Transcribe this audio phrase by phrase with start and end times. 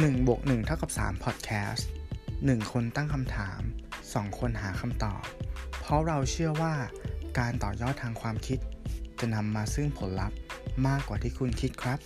[0.00, 1.82] 1บวก1เท่ากับ3 Podcast
[2.26, 3.60] 1 คนตั้งคำถาม
[4.00, 5.22] 2 คนหาคำตอบ
[5.80, 6.74] เพราะเราเชื่อว่า
[7.38, 8.58] การต่อยอดทางความคิด
[9.20, 10.38] จะนำมาซึ่งผลลัพธ์
[10.86, 11.98] มากกว่าที่คุณคิดครับ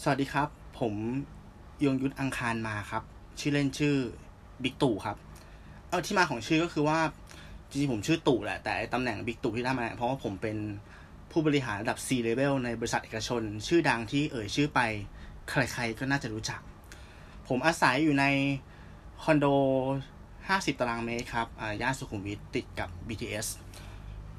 [0.00, 0.48] สวัสดีครับ
[0.80, 0.94] ผม
[1.84, 3.02] ยงยุทธอังคารมาครับ
[3.38, 3.96] ชื่อเล่นชื่อ
[4.62, 5.16] บิ๊กตู่ครับ
[5.88, 6.98] เอาที่มาของชื่อก็คือว่า
[7.68, 10.56] จริงๆผมชื่อตู่แหละแต่ตำแหน่งบิ๊กตู่ที่ได้มาเพราะว่าผมเป็น
[11.30, 14.80] ผู้บริหารระดับ C level ในบริษัทเอกชน ชื่อดังที่เอ่ยชื่อไป
[15.48, 16.60] ใครๆก็น่าจะรู้จัก
[17.48, 18.24] ผมอาศัยอยู่ใน
[19.22, 19.46] คอนโด
[20.28, 21.46] 50 ตารางเมตรครับ
[21.80, 23.46] ย่านสุขุมวิทติดกับ BTS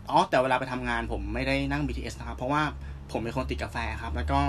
[0.09, 2.63] อ๋อแต่เวลาไปทำงานผมไม่ได้นั่ง BTS นะครับ เพราะว่า
[3.11, 4.41] ผมเป็นคนติดกาแฟครับ แล้วก็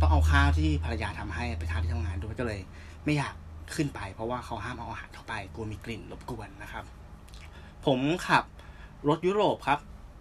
[0.00, 2.60] ต้องเอาข้าวที่ภรรยาทำให้ไปทานที่ทำงานด้วยก็เลย
[3.04, 3.34] ไม่อยาก
[3.74, 6.84] ขึ้นไป เพราะว่าเขาห้ามเอาอาหารเข้าไปกลัวมีกลิ่นรบกวนนะครับ
[7.86, 8.44] ผมขับ
[9.08, 9.78] รถยุโรปครับ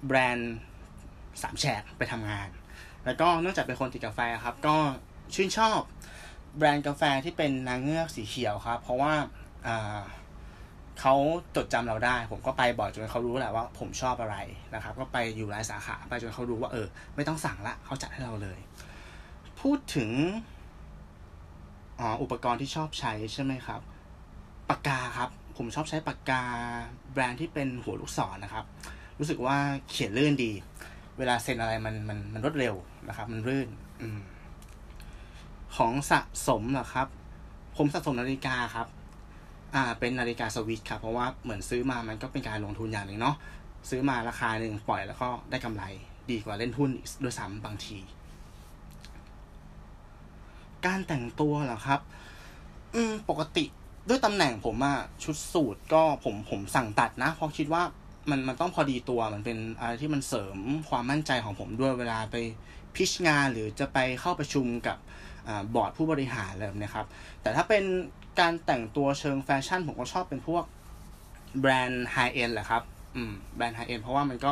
[0.07, 0.53] แบรนด์
[1.41, 2.49] สามแฉกไปทำงาน
[3.05, 4.75] แล้วก็เนื่องจากเป็นคนติดกาแฟครับ ก็
[5.35, 5.79] ชื่นชอบ
[6.57, 9.13] แบรนด์กาแฟที่เป็นนางเงือกสีเขียวครับ เพราะว่า
[10.99, 11.15] เขา
[11.55, 14.37] จดจำเราได้ ผมก็ไปบ่อยจนเขารู้แหละว่า ผมชอบอะไร
[14.75, 18.59] นะครับ ก็ไปอยู่หลายสาขาไปจนเขารู้ว่าเออ ไม่ต้องสั่งละเขาจัดให้เราเลย
[19.61, 20.09] พูดถึง
[21.99, 23.81] ออุปกรณ์ที่ชอบใช้ใช่ไหมครับ
[24.69, 26.43] ปากกาครับ ผมชอบใช้ปากกา
[27.11, 28.65] แบรนด์ที่เป็นหัวลูกศรนะครับ
[29.19, 29.57] รู้สึกว่า
[29.89, 30.51] เขียนลื่นดี
[31.21, 32.75] เวลาเซ็นอะไรมันมันมันรวดเร็ว
[33.07, 33.69] นะครับ มันรื่น
[34.01, 34.03] อ
[35.77, 37.07] ของสะสมเหรอครับ
[37.77, 38.87] ผมสะสมนาฬิกาครับ
[39.75, 43.35] อ่า เป็นนาฬิกาสวิสครับ เพราะว่าเหมือนซื้อมามันก็เป็นการลงทุนอย่างหนึ่งเนาะ
[43.89, 45.83] ซื้อมาราคาหนึ่งปล่อยแล้วก็ได้กำไร
[46.31, 46.91] ดีกว่าเล่นหุ้น
[47.23, 47.97] ด้วยซ้ำบางที
[50.85, 51.99] การแต่งตัวเหรอครับ
[52.95, 53.65] อืมปกติ
[54.09, 57.83] ด้วยตำแหน่งผมอะชุดสูทก็ผมผมสั่งตัดนะเพราะคิดว่า
[58.29, 60.57] มันมันต้องพอดีตัวมันเป็นอะไรที่มันเสริม
[60.89, 62.35] ความมั่นใจของผมด้วยเวลาไป
[62.95, 64.97] pitch งานหรือจะไปเข้าประชุมกับ
[65.47, 67.07] บอร์ดผู้บริหารอะไรแบบนี้ครับ
[67.41, 67.83] แต่ถ้าเป็น
[68.39, 70.63] การแต่งตัวเชิงแฟชั่น ผมก็ชอบเป็นพวก
[71.59, 72.83] แบรนด์ high-end แหละครับ
[73.15, 74.51] อืม แบรนด์ high-end เพราะว่ามันก็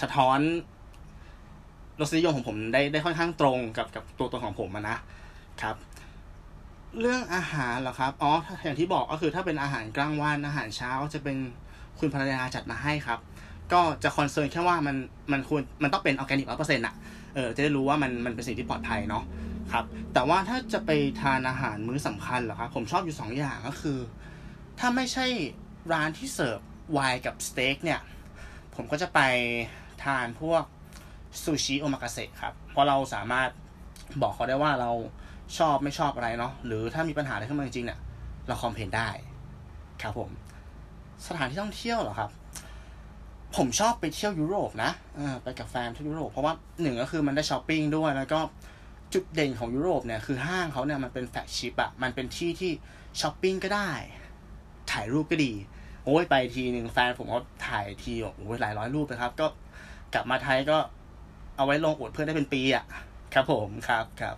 [0.00, 0.38] สะท้อน
[2.00, 4.98] รสนิยมของผมได้ได้ค่อนข้างตรงกับกับตัวตนของผมนะ
[5.62, 5.76] ครับ
[7.00, 8.32] เรื่องอาหารเหรอครับ อ๋อ
[8.64, 11.36] อย่างที่บอกก็คือถ้าเป็นอาหารกลางวันอาหารเช้าจะเป็น
[12.00, 13.18] คุณภรรยาจัดมาให้ครับ
[13.72, 14.96] ก็จะ concern แค่ว่ามัน
[15.32, 16.94] มันควรมันต้องเป็นออร์แกนิกร้อยเปอร์เซ็นต์อะ
[17.34, 19.24] เออจะได้รู้ว่ามันมันเป็นสิ่งที่ปลอดภัยเนาะ
[19.72, 19.84] ครับ
[20.14, 20.90] แต่ว่าถ้าจะไป
[21.22, 23.98] ทานอาหารมื้อสำคัญเหรอครับผมชอบอยู่สองอย่างก็คือ
[24.78, 25.26] ถ้าไม่ใช่
[25.92, 26.58] ร้านที่เสิร์ฟ
[26.92, 28.00] ไวน์กับสเต็กเนี่ย
[28.74, 29.20] ผมก็จะไป
[30.04, 30.62] ทานพวก
[31.42, 33.48] ซูชิโอมากาเสะครับ เพราะเราสามารถ
[34.22, 34.90] บอกเขาได้ว่าเรา
[35.58, 37.98] ชอบไม่ชอบอะไรเนาะหรือถ้ามีปัญหาอะไรขึ้นมาจริงๆเนี่ย
[38.48, 39.08] เรา complain ได้
[40.02, 40.30] ครับผม
[41.26, 42.30] สถานที่ท่องเที่ยวเหรอครับ
[43.56, 44.90] ผมชอบไปเที่ยวยุโรปนะ
[45.42, 48.40] ไปกับแฟนที่ยุโรปเพราะว่าหนึ่งก็คือมันได้ช้อปปิ้งด้วยแล้วก็
[49.12, 52.70] จุดเด่นของยุโรปเนี่ยคือห้างเขาเนี่ยมันเป็น flagship อะมันเป็นที่ที่
[53.20, 53.90] ช้อปปิ้งก็ได้
[54.90, 55.52] ถ่ายรูปก็ดี
[56.04, 59.46] โอ้ยไปทีหนึ่งแฟนผมก็ถ่ายทีโอ้ยหลายร้อยรูปนะครับ ก็
[60.14, 60.78] กลับมาไทยก็
[61.56, 62.84] เอาไว้ลงอวดเพื่อนได้เป็นปีอะ
[63.34, 64.36] ครับผมครับครับ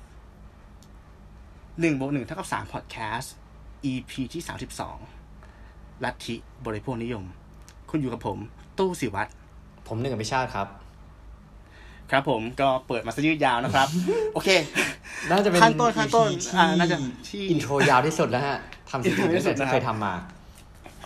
[1.81, 3.35] หนึ่งบวกหนึ่งเท่ากับสามพอดแคสต์
[3.93, 4.99] EP ที่สามสิบสอง
[6.05, 6.37] ลัทธิ
[6.67, 7.25] บริโภคนิยม
[7.91, 8.39] คุณอยู่กับผม
[8.79, 9.31] ตู้สิวัตร
[9.89, 10.67] ผมหนึ่งอภิชาติครับ
[12.11, 13.89] ครับผมก็เปิดมาซะยืดยาวนะครับ
[14.35, 14.49] โอเค
[15.31, 16.97] น่าจะเป็นขั้นต้นขั้นต้น EP อ่าน่าจะ
[17.29, 18.59] ที่อินโทรยาวที่สุดแล้วฮะ
[18.91, 20.15] ทำสิ่ง intro ที่ที่สุสุดดนะครับที่เคยทำมา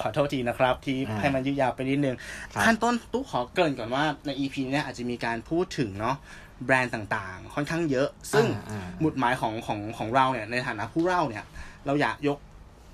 [0.00, 2.16] ขอโทษทีนะครับ ที่อ่าให้มันยืดยาวไปนิดนึง
[2.54, 6.16] ครับขั้นต้นตู้ขอเกริ่นก่อนว่าใน EP เนี้ยอาจจะมีการพูดถึงเนาะ
[6.64, 11.44] แบรนด์ต่างๆ ค่อนข้างเยอะ ซึ่งอ่าอ่าหมุดหมายของของของเราเนี่ยในฐานะผู้เล่าเนี่ย
[11.86, 12.38] เราอยากยก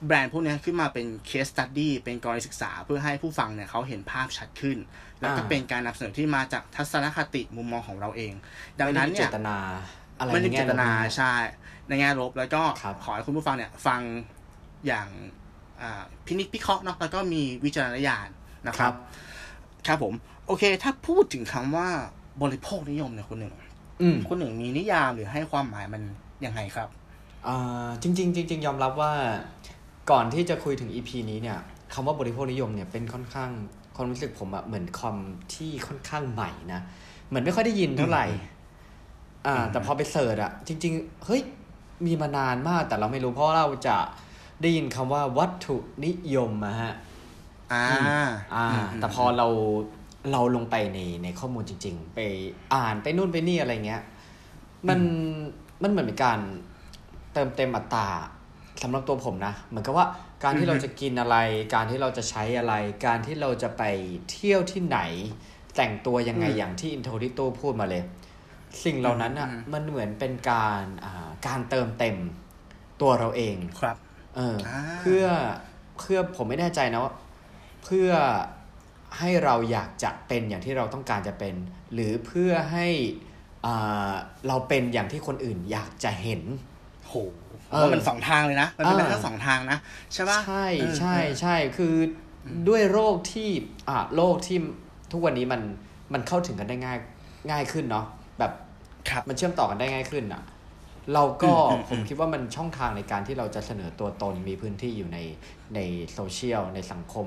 [0.06, 4.78] แบรนด์พวกเนี้ยขึ้นมาเป็น case study เป็นกรณีศึกษาเพื่อให้ผู้ฟังเนี่ยเขาเห็นภาพชัดขึ้น
[5.20, 8.32] แล้วก็เป็นการนำเสนอที่มาจากทัศนคติมุมมองของเราเอง
[8.80, 9.56] ดังนั้นไม่ได้มีเนี่เจยตนา
[10.18, 11.34] อะไรไม่ได้ในเจแง่ตนาลบะใช่
[11.88, 14.00] ในแง่ลบแล้วก็ครับขอให้คุณผู้ฟังเนี่ยฟัง
[14.86, 15.08] อย่าง
[15.82, 18.28] อ่าพินิจพิเคราะห์เนาะแล้วก็มีวิจารณญาณ
[18.68, 18.94] นะคครัรับบ
[19.86, 20.14] ครับผม
[20.46, 21.88] โอเค ถ้าพูดถึงคำว่า
[22.42, 23.54] บริโภคนิยมเนี่ยคุณหนึ่ง
[24.00, 26.02] อืมคุณหนึ่งมีนิยามหรือให้ความหมายมัน
[26.44, 26.88] ยังไงครับ
[27.48, 29.12] อ่าจริงๆจริงๆยอมรับว่า
[30.10, 31.58] ก่อนที่จะคุยถึง EP นี้เนี่ย
[31.94, 33.50] คำว่าบริโภคนิยมเนี่ยเป็นค่อนข้าง
[33.96, 35.16] ความรู้สึกผมอะเหมือนคอม
[35.54, 36.80] ที่ค่อนข้างใหม่นะ
[37.28, 38.26] เหมือนไม่ค่อยได้ยินเท่าไหร่
[39.46, 41.42] อ่า แต่พอไปเสิร์ชอะจริง ๆ เฮ้ย
[42.06, 43.96] มีมานานมากแต่เราไม่รู้เพราะเราจะ
[44.62, 46.94] ได้ยินคำว่าวัตถุนิยมอะฮะ
[47.72, 47.86] อ่า
[48.54, 48.66] อ่า
[49.00, 49.46] แต่พอเรา
[50.32, 52.18] เราลงไปในในข้อมูลจริง ๆ ไป
[52.74, 54.02] อ่านไปนู่นไปนี่อะไรเงี้ย
[54.88, 55.00] มัน
[55.82, 56.38] มันเหมือนเป็นการ
[57.32, 58.08] เติมเต็มอัตรา
[58.82, 60.06] สำหรับตัวผมนะ เหมือนกับว่า
[60.44, 61.36] การที่เราจะกินอะไร
[61.74, 62.74] การที่เราจะใช้อะไร
[63.06, 63.82] การที่เราจะไป
[64.30, 64.98] เที่ยวที่ไหน
[65.76, 68.02] แต่งตัวยังไงอืมอย่างที่อินโทรที่ตู้พูดมาเลย
[68.84, 72.16] สิ่งเหล่านั้นอะอืมมันเหมือนเป็นการอ่าการเติมเต็ม
[73.00, 73.96] ตัวเราเองครับ
[74.36, 75.24] เอออาเพื่อ
[75.98, 77.12] เพื่อผมไม่แน่ใจนะว่า
[77.84, 78.10] เพื่อ
[79.18, 81.54] ให้เราอยากจะเป็นอย่างที่เราต้องการจะเป็น
[81.94, 82.86] หรือเพื่อให้
[83.66, 84.12] อ่า
[84.48, 86.42] เราเป็นอย่างที่คนอื่นอยากจะเห็น
[87.06, 87.14] โห
[87.46, 87.47] เออ
[87.80, 89.78] ว่ามันสองทางเลยนะ มันเป็นไปเออได้ทั้งสองทางนะ
[90.14, 91.94] ใช่ปะใช่เออใช่เออใช่คือ
[92.46, 93.48] อด้วยโรคที่
[93.88, 94.58] อ่าโรคที่
[95.12, 95.60] ทุกวันนี้มัน
[96.12, 96.98] มันเข้าถึงกันได้ง่าย
[97.50, 98.06] ง่ายขึ้นเนาะ
[98.38, 98.52] แบบ
[99.08, 100.42] ครับมันเชื่อมต่อกันได้ง่ายขึ้นอะ
[101.14, 105.18] เราก็อืมอืมผมคิดว่ามันช่องทางในการที่เราจะเสนอตัวตนมีพื้นที่อยู่ใน
[105.74, 105.80] ใน
[106.12, 107.26] โซเชียลในสังคม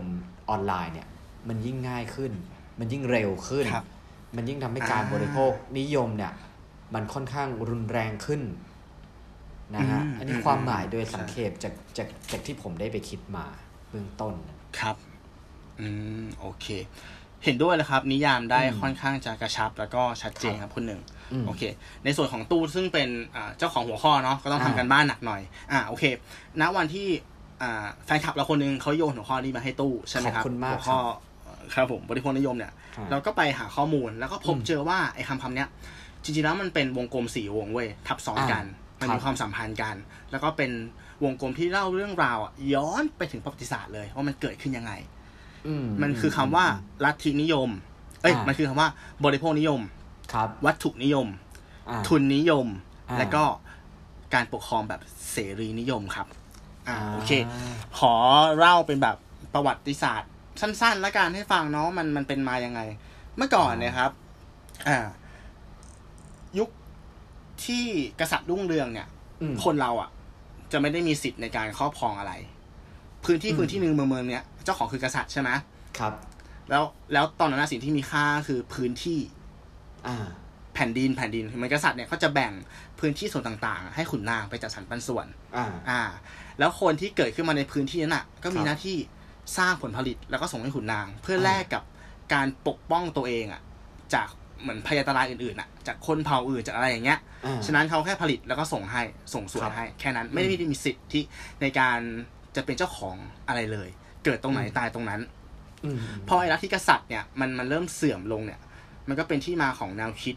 [0.49, 1.07] ออนไลน์เนี่ย
[1.49, 2.31] มันยิ่งง่ายขึ้น
[2.79, 3.85] มันยิ่งเร็วขึ้นครับ
[4.35, 6.33] มันยิ่งทำให้การอ่าบริโภคนิยมเนี่ย
[6.95, 8.41] มันค่อนข้างรุนแรงขึ้น
[9.75, 13.45] นะฮะอืมอันนี้อืมความหมายโดยใช่สังเขปจากจากจากที่ผมได้ไปคิดมา
[13.89, 14.33] เบื้องต้น
[14.79, 14.95] ครับ
[15.79, 15.87] อื
[16.23, 16.67] มโอเค
[17.43, 21.01] เห็นด้วยเลยครับ นิยามได้อืมค่อนข้างจะกระชับแล้วก็ชัดเจนครับคุณหนึ่ง
[21.33, 21.61] อืมโอเค
[22.03, 25.41] ในส่วนของตู้ซึ่งเป็นอ่าเจ้าของหัวข้อเนาะก็ต้องทำอ่ากันบ้านหนักหน่อย
[25.71, 26.03] อ่าโอเค
[26.61, 27.07] ณวันที่
[27.61, 30.99] อ่าแฟนคลับเราคนหนึงเขาโยนหัวข้อนี้มาให้ตู้ใช่ไหมครับขอบคุณมากหัวข้อ
[31.73, 35.67] ครับผมบริโภคนิยมเนี่ยอ่าเราก็ไปหาข้อมูลแล้วก็พบอืมเจอว่าไอ้คำคำเนี้ย
[36.23, 39.95] จริงๆแล้วมันเป็นวงกลมสี่วงเว้ยทับซ้อนกันอ่า มันครัมีบความสัมพันธ์กัน
[40.31, 40.71] แล้วก็เป็น
[41.23, 44.93] วงกลมที่เล่าเรื่องราวอะย้อนไปถึงประวัติศาสตร์เลยว่ามันเกิดขึ้นยังไง
[45.67, 46.65] อืมันคือคำว่า
[47.03, 47.69] ลัทธินิยม
[48.21, 48.89] เอ้ยอ่ามัมันคือคำว่า
[49.25, 49.81] บริโภคนิยม
[50.33, 51.27] ครับ วัตถุนิยม
[51.89, 52.67] อ่าทุนนิยม
[53.09, 53.43] อ่าและก็
[54.33, 55.01] การปกครองแบบ
[55.31, 56.27] เสรีนิยมครับ
[56.87, 58.13] อ่า โอเคอ่าขอ
[58.57, 59.15] เล่าเป็นแบบ
[59.53, 60.29] ประวัติศาสตร์
[60.61, 62.81] สั้นๆ แล้วกันให้ฟังเนาะ มันมันเป็นมายังไง
[63.37, 64.11] เมื่อก่อนเนี่ยครับ
[64.87, 65.20] อ่ายุค
[67.65, 67.83] ที่
[68.19, 69.07] กษัตริย์รุ่งเรืองเนี่ย
[69.41, 70.09] อืมคนเราอะ
[70.71, 72.33] จะไม่ได้มีสิทธิ์ในการครอบครองอะไร
[73.25, 75.49] พื้นที่อืมพื้นที่หนึ่งเมืองเมืองเนี่ยเจ้าของคือกษัตริย์ใช่ไหม
[75.99, 76.13] ครับ
[76.69, 79.19] แล้วแล้วตอนนั้นนะสิ่งที่มีค่าคือพื้นที่
[80.07, 80.27] อ่า
[80.73, 82.51] แผ่นดินแผ่นดินคือมันกษัตริย์เนี่ยเขาจะแบ่ง
[82.99, 85.27] พื้นที่ส่วนต่างๆ ให้ขุนนางไปจัดสรรปันส่วน
[85.57, 86.01] อ่า อ่า
[86.59, 88.97] แล้วคนที่เกิดขึ้นมาในพื้นที่นั้นอะ ก็มีครับหน้าที่
[89.57, 91.83] สร้างผลผลิตแล้วก็ส่งให้ขุนนาง เพื่อแลกกับ
[92.33, 93.61] การปกป้องตัวเองอะ
[94.13, 94.27] จาก
[94.61, 99.01] เหมือนพยาตรายอื่นๆอะจากคนเผ่าอื่นจากอะไรอย่างเงี้ยอ่าฉะนั้นเขาแค่ผลิตแล้วก็ส่งให้
[99.33, 101.23] ส่งส่วครันบให้ แค่นั้นไม่ได้มีสิทธิ์ที่
[101.61, 101.99] ในการ
[102.55, 103.15] จะเป็นเจ้าของ
[103.47, 103.89] อะไรเลย
[104.25, 105.21] เกิดตรงไหนอืมตายตรงนั้น
[105.85, 105.97] อืม
[106.27, 108.59] พอไอ้ลัทธิกษัตริย์เนี่ยมันมันเริ่มเสื่อมลงเนี่ย
[109.07, 110.35] มันก็เป็นที่มาของแนวคิด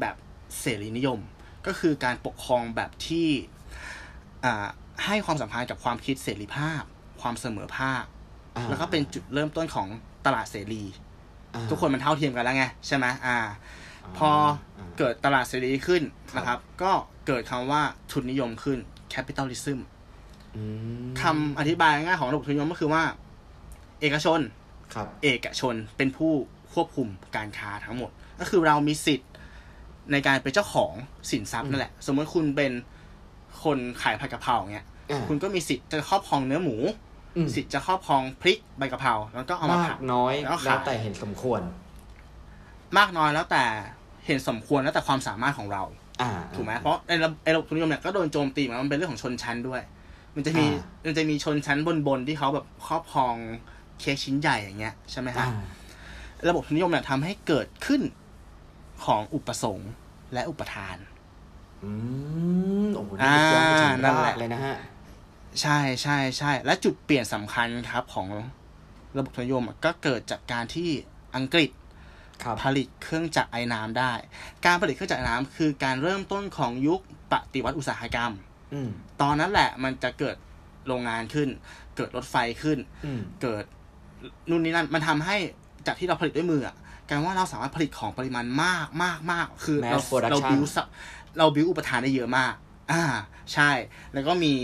[0.00, 0.16] แบบ
[0.60, 1.18] เสรีนิยม
[1.66, 3.28] ก็คือการปกครองแบบที่
[4.44, 4.66] อ่า
[5.04, 6.82] ให้ความสำคัญกับความคิดเสรีภาพ
[7.22, 8.04] ความเสมอภาค
[8.56, 9.88] อ่าแล้วก็เป็นจุดเริ่มต้นของ
[10.26, 11.11] ตลาดเสรีอ่า
[11.70, 13.36] ทุกคนมันเท่าเทียมกันแล้วไงใช่ไหมอ่า
[14.18, 14.30] พอ
[14.98, 16.02] เกิดตลาดเสรีขึ้น
[16.36, 16.92] นะครับ ก็
[17.26, 17.82] เกิดคำว่า
[18.12, 18.78] ทุนนิยมขึ้น
[19.14, 19.78] capitalism
[20.56, 20.62] อื
[21.04, 23.02] มคำอธิบายง่ายๆของระบบทุนนิยมก็คือว่า
[24.00, 24.40] เอกชน
[24.94, 26.32] ครับ เอกชนเป็นผู้
[26.74, 28.10] ควบคุมการค้าทั้งหมด
[28.40, 29.30] ก็คือเรามีสิทธิ์
[30.12, 30.92] ในการเป็นเจ้าของ
[31.30, 32.72] สินทรัพย์นั่นแหละ สมมติคุณเป็น
[33.64, 36.92] คนขายผัดกะเพราอย่างเงี้ยอ่าคุณก็มีสิทธิ์จะครอบครองเนื้อหมูอืม
[37.54, 41.60] สิทธิ์จะครอบครองพริกใบกะเพราแล้วก็เอามามากผัดน้อยแล้วขายแล้วแต่เห็นสมควร
[42.98, 43.64] มากน้อยแล้วแต่
[44.26, 45.82] เห็นสมควรแล้วแต่ความสามารถของเรา
[46.22, 49.82] อ่าถูกไหมเพราะไอ้ระไอ้ระบบทุนนิยมเนี่ยก็โดนโจมตีเหมือนมันเป็นเรื่องของชนชั้นด้วย
[50.34, 53.34] มันจะมีอ่ามันจะมีชนชั้นบนๆที่เขาแบบครอบครอง
[54.00, 55.64] เค้กชิ้นใหญ่อย่างเงี้ยใช่ไหมฮะอ่า
[56.48, 58.02] ระบบทุนนิยมเนี่ยทำให้เกิดขึ้น
[59.04, 59.90] ของอุปสงค์
[60.32, 60.96] และอุปทาน
[61.82, 61.90] อื
[62.84, 64.76] มโอ้โหนี่ลึกย้อนไปถึงอ่านั่นราแหกละเลยนะฮะ
[65.60, 68.28] ใช่ใช่ใช่ และจุดเปลี่ยนสำคัญครับของ
[69.16, 70.88] ระบบทุนนิยมอะก็เกิดจากการที่
[71.36, 71.70] อังกฤษ
[72.42, 74.12] ครับผลิตเครื่องจักรไอ้น้ำได้
[74.66, 77.00] การผลิตเครื่องจักรไอ้น้ำคือการเริ่มต้นของยุค
[77.32, 78.32] ปฏิวัติอุตสาหกรรม
[78.74, 78.88] อืม
[79.22, 80.36] ตอนนั้นแหละมันจะเกิด
[80.86, 81.48] โรงงานขึ้น
[81.96, 83.64] เกิดรถไฟขึ้นอืมเกิด
[84.48, 85.36] นู่นนี่นั่น มันทำให้
[85.86, 86.76] จากที่เราผลิตด้วยมืออะ
[87.08, 90.62] กลายว่าเราสามารถผลิตของปริมาณมากมากมากคือเรา Mass production เราบิว
[91.38, 92.54] เราบิวอุปทานได้เยอะมาก
[92.92, 93.04] อ่า
[93.54, 93.70] ใช่
[94.12, 94.54] แล้วก็มี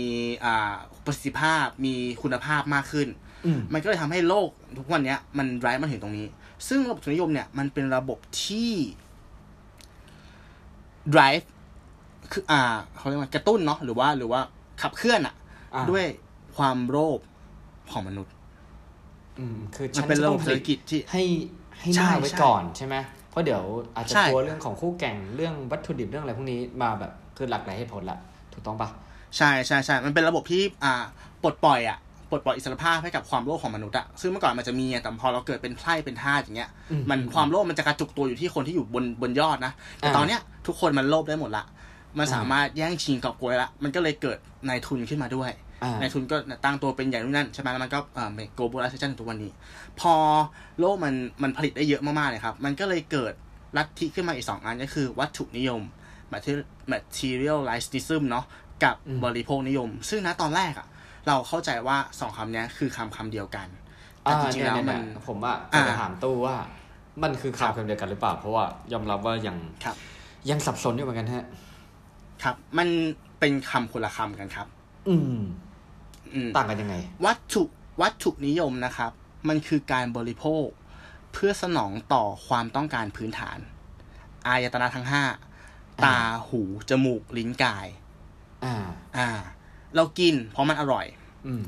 [0.45, 0.73] อ่า
[1.05, 3.07] ประสิทธิภาพมีคุณภาพมากขึ้น
[3.45, 6.27] อืมมันก็เลยทำให้โลกทุกวันเนี้ยมันไร้มาถึงตรงนี้
[6.67, 8.71] ซึ่งระบบทุนนิยมเนี่ยมันเป็นระบบที่
[11.13, 11.45] drive
[12.31, 12.61] คืออ่า
[12.95, 14.41] เขาเรียกว่ากระตุ้นเนาะหรือว่าหรือว่า
[14.81, 15.35] ขับเคลื่อนอะ
[15.75, 16.05] อ่าด้วย
[16.55, 17.19] ความโลภ
[17.91, 18.33] ของมนุษย์
[19.39, 21.23] อืมคือมัฉันนเป็นจะระต้บอบงผเศรษลิฐตกิจที่ให้
[21.79, 22.95] ให้ใช่หน้าไว้ใช่ก่อนใช่ไหม
[23.29, 23.63] เพราะเดี๋ยว
[23.95, 28.17] อาจจะใช่กลัวเรื่องของคู่แข่งเรื่องวัตถุดิบเรื่องอะไรพวกนี้มาแบบคือหลากหลายเหตุผลละ
[28.53, 28.89] ถูกต้องปะ
[29.37, 31.03] ใช่ใช่ใช่มันเป็นระบบที่อ่า
[31.43, 31.97] ปลดปล่อยอะ
[32.29, 41.63] ปลดปล่อยอิสรภาพให้กับความโลภของมนุษย์อะซึ่งเมื่อก่อนมันจะมีอะแต่พอเราเกิดเป็นไพร่เป็นทาสอย่างเงี้ยอืมันความโลภมันจะกระจุกตัวอยู่ที่คนที่อยู่บนบนยอดนะ แต่อ่าตอนเนี้ยทุกคนมันโลภได้หมดละ
[42.17, 45.68] มันอ่าสามารถแย่งชิงกอบโกยละ มันก็เลยเกิดนายทุนขึ้นมาด้วยอ่า
[46.01, 49.51] นายทุนก็ตั้งตัวเป็นใหญ่นู่นนั่นใช่ไหมแล้วมันก็เอ่อ globalization ทุกวันนี้
[49.99, 50.13] พอ
[50.79, 53.33] โลกมันมันผลิตได้เยอะมากๆเลยครับ มันก็เลยเกิด
[53.77, 55.81] ลัทธิขึ้นมาอีกสองอันก็คือวัตถุนิยม
[56.93, 58.45] materialism เนาะ
[58.83, 58.95] กับ
[59.25, 60.87] บริโภคนิยม ซึ่งนะตอนแรกอะ
[61.27, 63.67] เราเข้าใจว่าสองคำนี้คือคำคำเดียวกัน
[64.21, 66.55] แต่อ่าจริงๆเนี่ยแล้วเนี่ยมันเนี่ยผมอะจะอ่าไปถามตู้ว่า
[67.23, 69.95] มันคือครับคำคำเดียวกันหรือเปล่า เพราะว่ายอมรับว่ายังครับ
[70.49, 71.45] ยังสับสนอยู่เหมือนกันฮะ
[72.43, 72.87] ครับ มัน
[73.39, 74.67] เป็นคำคนละคำกันครับ
[75.07, 75.45] อืมอืม
[76.57, 76.95] ต่างกันยังไง
[77.25, 77.63] วัตถุ
[78.01, 79.11] วัตถุนิยมนะครับ
[79.49, 80.67] มันคือการบริโภค
[81.33, 83.57] เพื่อสนองต่อความต้องการพื้นฐาน
[84.47, 85.23] อายตนะทั้งห้า
[86.05, 86.19] ตา
[86.49, 87.87] หูจมูกลิ้นกาย
[88.65, 88.75] อ่า
[89.17, 89.29] อ่า
[89.95, 91.05] เรากิน เพราะมันอร่อย
[91.47, 91.63] อืม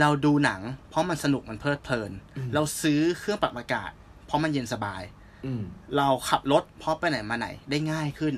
[0.00, 3.90] เราดูหนัง เพราะมันสนุกมันเพลิดเพลินอืมเราซื้อเครื่องปรับอากาศ
[4.26, 5.02] เพราะมันเย็นสบาย
[5.46, 5.62] อืม
[5.96, 8.34] เราขับรถเพราะไปไหนมาไหนได้ง่ายขึ้น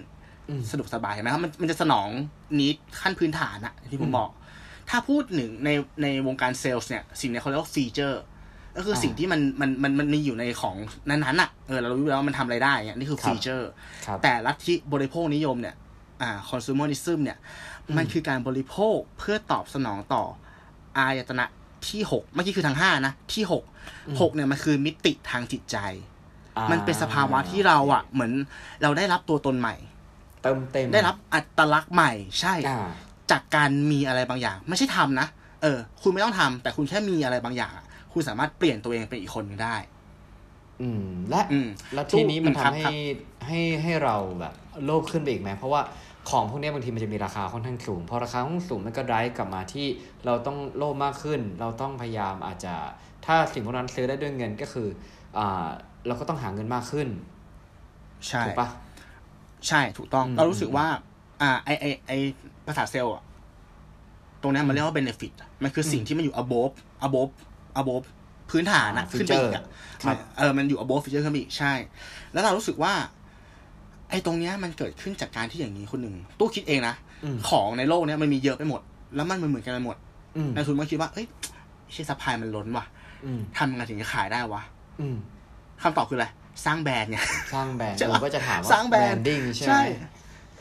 [0.49, 2.09] อืมสะดวกสบายเห็นไหมครับมันมันจะสนอง
[2.59, 4.31] นิดขั้นพื้นฐานอะที่ผอืมมบอก
[4.91, 5.71] ถ้าพูดหนึ่งใน
[6.03, 8.23] ในวงการเซลล์เนี่ย สิ่งเนี้ยเขาเรียกว่าฟีเจอร์
[8.77, 10.77] ก็คืออาสิ่งที่มันมันมันมันมีอยู่ในของ
[11.09, 13.69] นั้นๆอะเออเรารู้อยู่แล้วว่ามันทำอะไรได้เนี่ยนี่คือครับฟีเจอร์
[14.07, 15.75] ครับแต่ลัทธิบริโภคนิยมเนี่ย
[16.23, 17.39] อ่า consumerism เนี่ย
[17.87, 20.25] อืมมันคือการบริโภคเพื่อตอบสนองต่อ
[20.99, 21.45] อายตนะ
[21.89, 23.65] ที่หกเมื่อกี้คือทางห้านะ ที่หก
[24.21, 25.77] หกเนี่ยมันคือมิติทางจิตใจ
[26.57, 28.33] อ่ามันเป็นสภาวะที่เราอะ เหมือน
[28.83, 29.75] เราได้รับตัวตนใหม่
[30.43, 32.89] เติมเต็มได้รับอัตลักษณ์ใหม่ใช่อ่า
[33.31, 35.27] จากการมีอะไรบางอย่าง ไม่ใช่ทำนะ
[35.63, 39.77] เออ คุณไม่ต้องทำแต่คุณแค่มีอะไรบางอย่างอะคุณสามารถเปลี่ยนตัวเองเป็นอีกคนหนึงได้
[40.81, 42.95] อืม และอืมแล้วทีนี้มันครับทำครัให้บ
[43.47, 44.55] ให้ให้เราแบบ
[44.85, 45.83] โลภขึ้นไปอีกไหมเพราะว่า
[46.31, 49.87] ของพวกเนี้ยบางทีมันจะมีราคาค่อนข้างสูงพอราคาค่อนข้างสูงมันก็ไดรฟ์กลับมาที่
[50.27, 52.75] เราต้องโลภมากขึ้น เราต้องพยายามอาจจะ
[53.27, 54.89] ถ้าสิ่งพวกนั้นซื้อได้ด้วยเงินก็คือ
[55.39, 55.67] อ่า
[56.07, 57.09] เราก็ต้องหาเงินมากขึ้น
[58.29, 58.69] ใช่ถูกปะ
[59.69, 60.87] ใช่ถูกต้องอืมเรารู้สึกว่า
[61.41, 62.13] อ่าไอไอไอ
[62.67, 63.23] ภาษาเซลล์อะ
[64.43, 66.75] ตรงเนี้ยมันเรียกว่า benefit อะมันคือสิ่งที่มันอยู่ above
[67.07, 67.33] above
[67.81, 68.05] above
[68.51, 71.73] พื้นฐานอะอ่าขึ้นไปอีกอะ feature ครับมันเออ มันอยู่ above feature ขึ้นไปอีก ใช่
[72.33, 72.93] แล้วเรารู้สึกว่า
[74.11, 76.95] ไอตรงเนี้ยมันเกิดขึ้นจากการที่อย่างนี้คนหนึ่งตู้คิดเองนะ
[77.25, 78.81] อืมของในโลกเนี้ยมันมีเยอะไปหมด
[79.15, 79.97] แล้วมันเหมือนกันไปหมด
[80.37, 81.27] อืมนายทุนมันคิดว่า เอ้ย
[81.93, 82.85] ใช่ supply มันล้นว่ะ
[83.25, 84.63] อืมทำยังไงถึงจะขายได้วะ
[85.01, 85.17] อืม
[85.83, 86.27] คำตอบคืออะไร
[86.65, 89.83] สร้างแบรนด์เนี่ย สร้างแบรนด์ใช่เอปะอก็จะถามว่าสร้าง branding ใช่ไหมใช่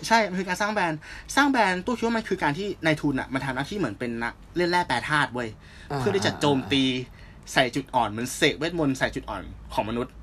[0.07, 0.99] ใช่ มันคือการสร้างแบรนด์
[1.35, 5.49] สร้างแบรนด์ตู้คิดว่ามันคือการที่นายทุนอะ มันทำหน้าที่เหมือนเป็นนักเล่นแร่แปรธาตุเว้ย
[5.97, 6.83] เพื่อที่จะโจมตี
[7.53, 10.13] ใส่จุดอ่อนเหมือนเสกเวทมนต์ใส่จุดอ่อนของมนุษย์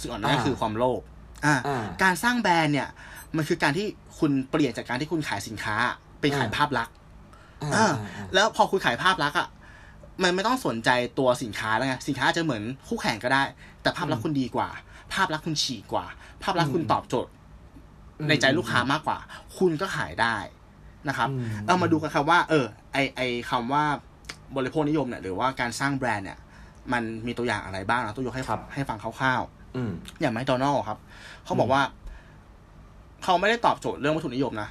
[0.00, 1.00] จุดอ่อนนั่นก็คือความโลภ
[1.44, 2.88] อ่าอ่า การสร้างแบรนด์เนี่ย
[3.36, 3.86] มันคือการที่
[4.18, 5.76] คุณเปลี่ยนจากการที่คุณขายสินค้า
[6.20, 6.94] เป็นขายอ่าภาพลักษณ์
[7.62, 9.48] อ่าอ่าอ่าแล้วพอคุณขายภาพลักษณ์อะ
[10.22, 13.42] มันไม่ต้องสนใจตัวสินค้าแล้วไง สินค้าอาจจะเหมือนคู่แข่งก็ได้
[13.82, 14.68] แต่ภาพลักษณ์คุณดีกว่า
[15.14, 16.06] ภาพลักษณ์คุณฉีกกว่า
[16.42, 17.30] ภาพลักษณ์คุณตอบโจทย์
[18.28, 19.18] ในใจลูกค้ามากกว่า
[19.58, 20.36] คุณก็ขายได้
[21.08, 23.84] นะครับอืมเอามาดูกันครับว่า เออ ไอไอคำว่า
[24.56, 26.38] บริโภคนิยมเนี่ยหรือว่าการสร้างแบรนด์เนี่ย
[26.92, 29.42] มันมีตัวอย่างอะไรบ้างนะตัวยกให้ครับให้ฟังคร่าว
[29.76, 30.98] อืมๆอย่างแมคโดนัลล์ครับ
[31.44, 31.82] เขาบอกว่า
[33.24, 34.68] เขาไม่ได้ตอบโจทย์เรื่องวัตถุนิยมนะ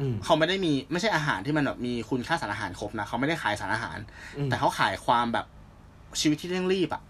[0.00, 3.98] อืมเขาไม่ได้มีไม่ใช่อาหารที่มันแบบมีคุณค่าสารอาหารครบนะเขาไม่ได้ขายสารอาหาร
[4.36, 5.46] อืมแต่เขาขายความแบบ
[6.20, 7.02] ชีวิตที่เร่งรีบอะ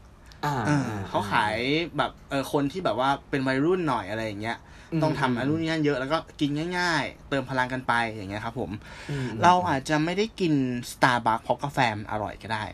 [0.45, 1.57] อ่าเออเขาขาย
[1.97, 8.71] แบบเออคนที่แบบว่าเป็นวัยรุ่นหน่อยอะไรอย่างเงี้ยอืม ต้องทำอันนู้นนี่นั่นเยอะแล้วก็กินง่าย ๆ เติมพลังกันไปอย่างเงี้ยครับผม
[9.11, 10.53] อืมเราอาจจะไม่ได้กิน
[10.93, 12.65] สตาร์บัคเพราะกาแฟมันอร่อยก็ได้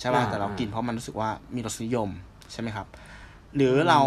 [0.00, 2.08] ใช่ป่ะอ่าแต่เรากินเพราะมันรู้สึกว่ามีรสนิยม
[2.52, 2.86] ใช่ไหมครับ
[3.56, 4.00] หรือเรา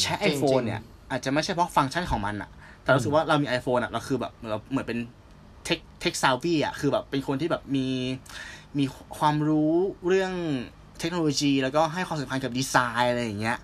[0.00, 2.50] ใช้จริงๆ iPhone เนี่ย อาจจะไม่ใช่เพราะฟังก์ชันของมันอะ
[2.82, 4.98] แต่รู้สึกว่าเรามี iPhone อะเราคือแบบเราเหมือนเป็น
[5.64, 7.88] เทคเทคซาวบี้อะคือแบบเป็นคนที่แบบมี
[8.78, 8.84] มี
[9.18, 9.72] ความรู้
[10.06, 10.32] เรื่อง
[11.00, 13.58] เทคโนโลยี แล้วก็ให้ความสำคัญกับดีไซน์อะไรอย่างเงี้ย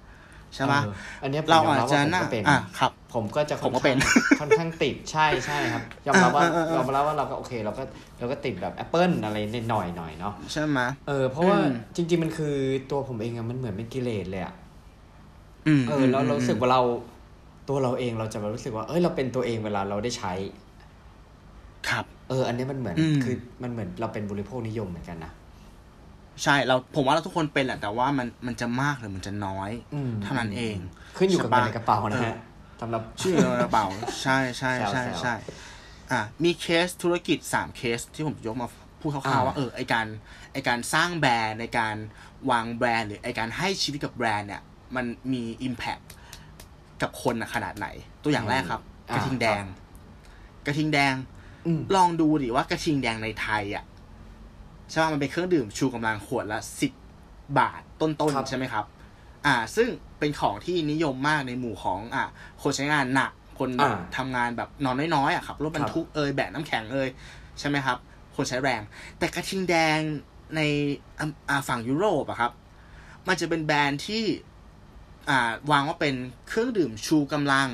[0.55, 3.97] ใช่ปะเอออันเนี้ยผมเรายมอาจรับจะว่าผมน่าก็เป็นอะครับ ผมก็จะผมก็เป็น
[4.41, 7.83] ค่อนข้างติดใช่ใช่ครับยอมรับว่าเออเออเออยอมรับว่าเราก็โอเค เราก็
[8.19, 12.55] เราก็ติดแบบ Apple อะไรนิดหน่อยหน่อยเนาะใช่ไหมเออเพราะว่าอืมจริง ๆ มันคือ
[12.91, 14.55] ตัวผมเองอะมันเหมือนเป็นกิเลสเลยอะ
[15.67, 16.83] อืมเออแล้วเรารู้สึกว่าเรา
[17.69, 20.33] ตัวเราเองเราจะรู้สึกว่า เอ้ยเราเป็นตัวเองเวลาเราได้ใช้
[21.89, 25.33] ครับ เออ อันนี้มันเหมือนอืมคือมันเหมือนเราเป็นบริโภคนิยมเหมือนกันนะ
[26.45, 30.77] ใช่เราผมว่าเราทุกคนเป็นแหละ แต่ว่ามันมันจะมากหรือมันจะน้อยอืมเท่านั้นเอง
[31.17, 32.39] ขึ้นอยู่กับใช่เงิปะนในกระเป๋านะเอฮะอ
[32.81, 33.87] สำหรับชื่อในกระเป๋า
[34.23, 35.35] ใช่ใช่ใช่แซวๆใช่
[36.13, 38.69] อะมีเคสธุรกิจสามเคสที่ผมยกมา
[39.01, 40.07] พูดคร่าวๆอ่าว่าเออไอการ
[40.53, 41.97] ไอการสร้างแบรนด์ในการ
[42.51, 44.63] วางแบรนด์ หรือไอการให้ชีวิตกับแบรนด์เนี่ย
[44.97, 46.05] มันมี Impact
[47.03, 47.87] กับคนนะขนาดไหน
[48.23, 49.65] ตัวอย่างแรกครับอ่ากระทิงแดง
[50.67, 51.15] กระทิงแดง
[51.67, 53.85] อืมลองดูดิว่ากระทิงแดงในไทยอะ
[54.91, 56.93] ใช่ไหมมันเป็นเครื่องดื่มชูกำลังขวดละสิบ
[57.59, 58.85] บาทต้นครับๆใช่ไหมครับ
[59.47, 62.25] อ่า ซึ่งเป็นของที่นิยมมากในหมู่ของอ่า
[62.63, 67.09] คนใช้งานหนักคนแบบอ่าทำงานแบบนอนน้อยๆอะครับรถบรรทุกเอยแบกน้ำแข็งเอย
[67.59, 67.99] ใช่ไหมครับ
[68.37, 68.83] คนใช้แรง
[69.19, 69.99] แต่กระทิงแดง
[70.57, 70.61] ใน
[71.19, 72.53] อ่าอ่าฝั่งยุโรปอะครับ
[73.29, 74.25] มันจะเป็นแบรนด์ที่
[75.31, 76.15] อ่าวางว่าเป็น
[76.49, 77.69] เครื่องดื่มชูกำลัง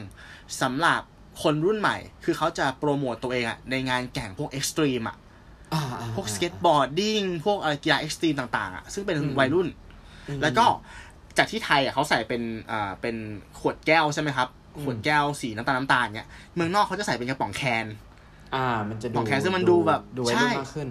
[0.62, 1.00] สำหรับ
[1.42, 5.23] คนรุ่นใหม่ คือเขาจะโปรโมตตัวเองอะในงานแข่งพวก extreme อะอ่าอ่า
[6.14, 9.68] พวก skateboarding พวกอะไรกีฬา extreme ต่างๆอะซึ่งเป็นอืมวัยรุ่น
[10.28, 10.64] อืมแล้วก็
[11.38, 13.16] จากที่ไทยอะเขาใส่เป็นอ่าเป็น
[13.58, 17.86] ขวดแก้วใช่ไหมครับอืมขวดแก้วสีน้ำตาลน้ำตาลเนี้ยเมืองนอกเขาจะใส่เป็นกระป๋อง can
[18.54, 20.88] อ่า มันจะดูของแคสซึ่งมันดูแบบดูวัยใช่รุ่นมากขึ้น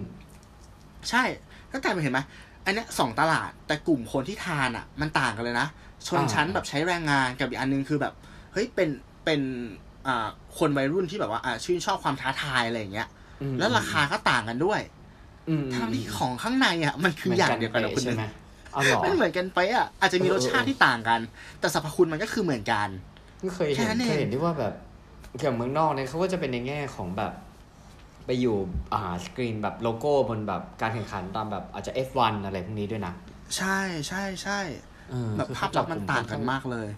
[1.10, 1.24] ใช่
[1.72, 2.20] ก็กลายเป็นเห็นไหม
[2.66, 5.68] อันเนี้ยสองตลาดแต่กลุ่มคนที่ทานอะ มันต่างกันเลยนะ
[6.08, 8.14] ชนอ่าชั้นแบบใช้แรงงานกับอีกอันนึงคือแบบ
[8.54, 8.90] เฮ้ยเป็น
[9.26, 9.42] เป็น
[10.08, 13.23] อ่าคนวัยรุ่นที่แบบว่าอ่าชื่นชอบความท้าทายอะไรอย่างเงี้ยอืม
[13.60, 14.82] แล้วราคาก็ต่างกันด้วย
[15.50, 18.26] อืมทั้งที่ของข้างในอะ มันคืออย่างเดียวกันนะหมืคุณใช่นึงไหม
[18.76, 21.20] อ๋อเหรอมันเหมือนกันไปะอะอาจจะมีเออรสชาติที่ต่างกัน
[21.60, 22.88] แต่สรรพคุณมันก็คือเหมือนกัน
[23.42, 24.74] ไม่เคยแค่เห็นนั้นเองเคยเห็นที่ว่าแบบ
[25.40, 27.34] เกี่ยวกับเมืองนอกเนี่ยเขาก็จะเป็นในแง่ของแบบ
[28.26, 28.58] ไปอยู่
[28.94, 33.14] อ่าสกรีนแบบโลโก้บนแบบการแข่งขันตามแบบอาจจะ F1 อะไรพวกนี้ด้วยนะ
[33.58, 34.60] ใช่ใช่ใช่
[35.10, 36.90] เออแบบคือภาพลักษณ์มันต่างกันมากเลย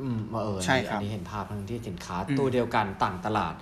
[0.00, 3.54] อืมเออใช่ครับอันนี้เห็นภาพทั้งที่สินค้าอืมตัวเดียวกันต่างตลาด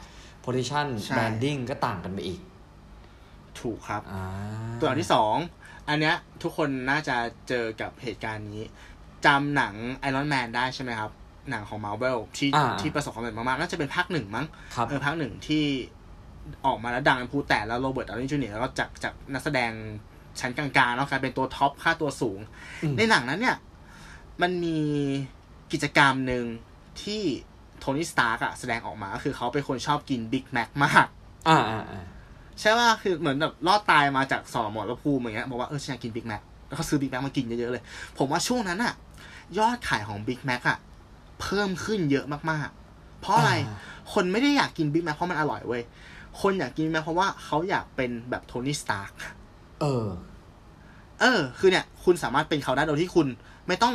[0.47, 2.41] position ใช่ branding ก็ต่างกันไปอีก
[3.61, 4.23] ถูกครับ อ่า
[4.79, 5.35] ตัวอย่างที่สอง
[5.89, 7.17] อันเนี้ยทุกคนน่าจะ
[7.49, 8.65] เจอกับเหตุการณ์นี้
[9.27, 11.11] จำหนัง Iron Man ได้ใช่ไหมครับ
[11.51, 15.65] หนังของมา r v เ l ที่อ่า ที่ประสบความสำเร็จมากๆ น่าจะเป็นภาคหนึ่งมั้ง ครับเออภาคหนึ่งที่
[16.67, 19.71] ออกมาแล้วดังเป็นพลุแตกแล้ว Robert Downey Junior แล้วก็จากจากนักแสดง
[20.41, 22.39] ชั้นกลางๆแล้วกลายเป็นตัวท็อปค่าตัวสูง
[22.83, 23.57] อืมในหนังนั้นเนี่ย
[24.43, 24.79] มันมี
[25.73, 26.45] กิจกรรมหนึ่ง
[27.03, 27.23] ที่
[27.81, 31.07] Tony Stark อะแสดงออกมาก็คือเขาเป็นคนชอบกิน Big Mac มาก
[31.49, 32.05] อ่าอ่าอ่า
[32.61, 37.83] ใช่ว่าคือเหมือนแบบรอดตายมาจากสอหมอระภูมิอย่างเงี้ยบอกว่าเออฉันอยากกิน Big Mac แล้วก็ซื้อ Big Mac มากินเยอะๆเลย
[38.19, 38.95] ผมว่าช่วงนั้นอะ
[39.59, 40.79] ยอดขายของ Big Mac อะ
[41.41, 43.53] เพิ่มขึ้นเยอะมากๆ เพราะอะไร
[44.13, 45.83] คนไม่ได้อยากกิน Big Mac เพราะมันอร่อยเว้ย
[46.41, 49.13] คนอยากกิน Mac เพราะว่าเขาอยากเป็นแบบ Tony Stark
[49.81, 50.07] เออ
[51.21, 53.27] เออ คือเนี่ย คุณสามารถเป็นเขาได้โดยที่คุณ
[53.69, 53.95] ไม่ต้อง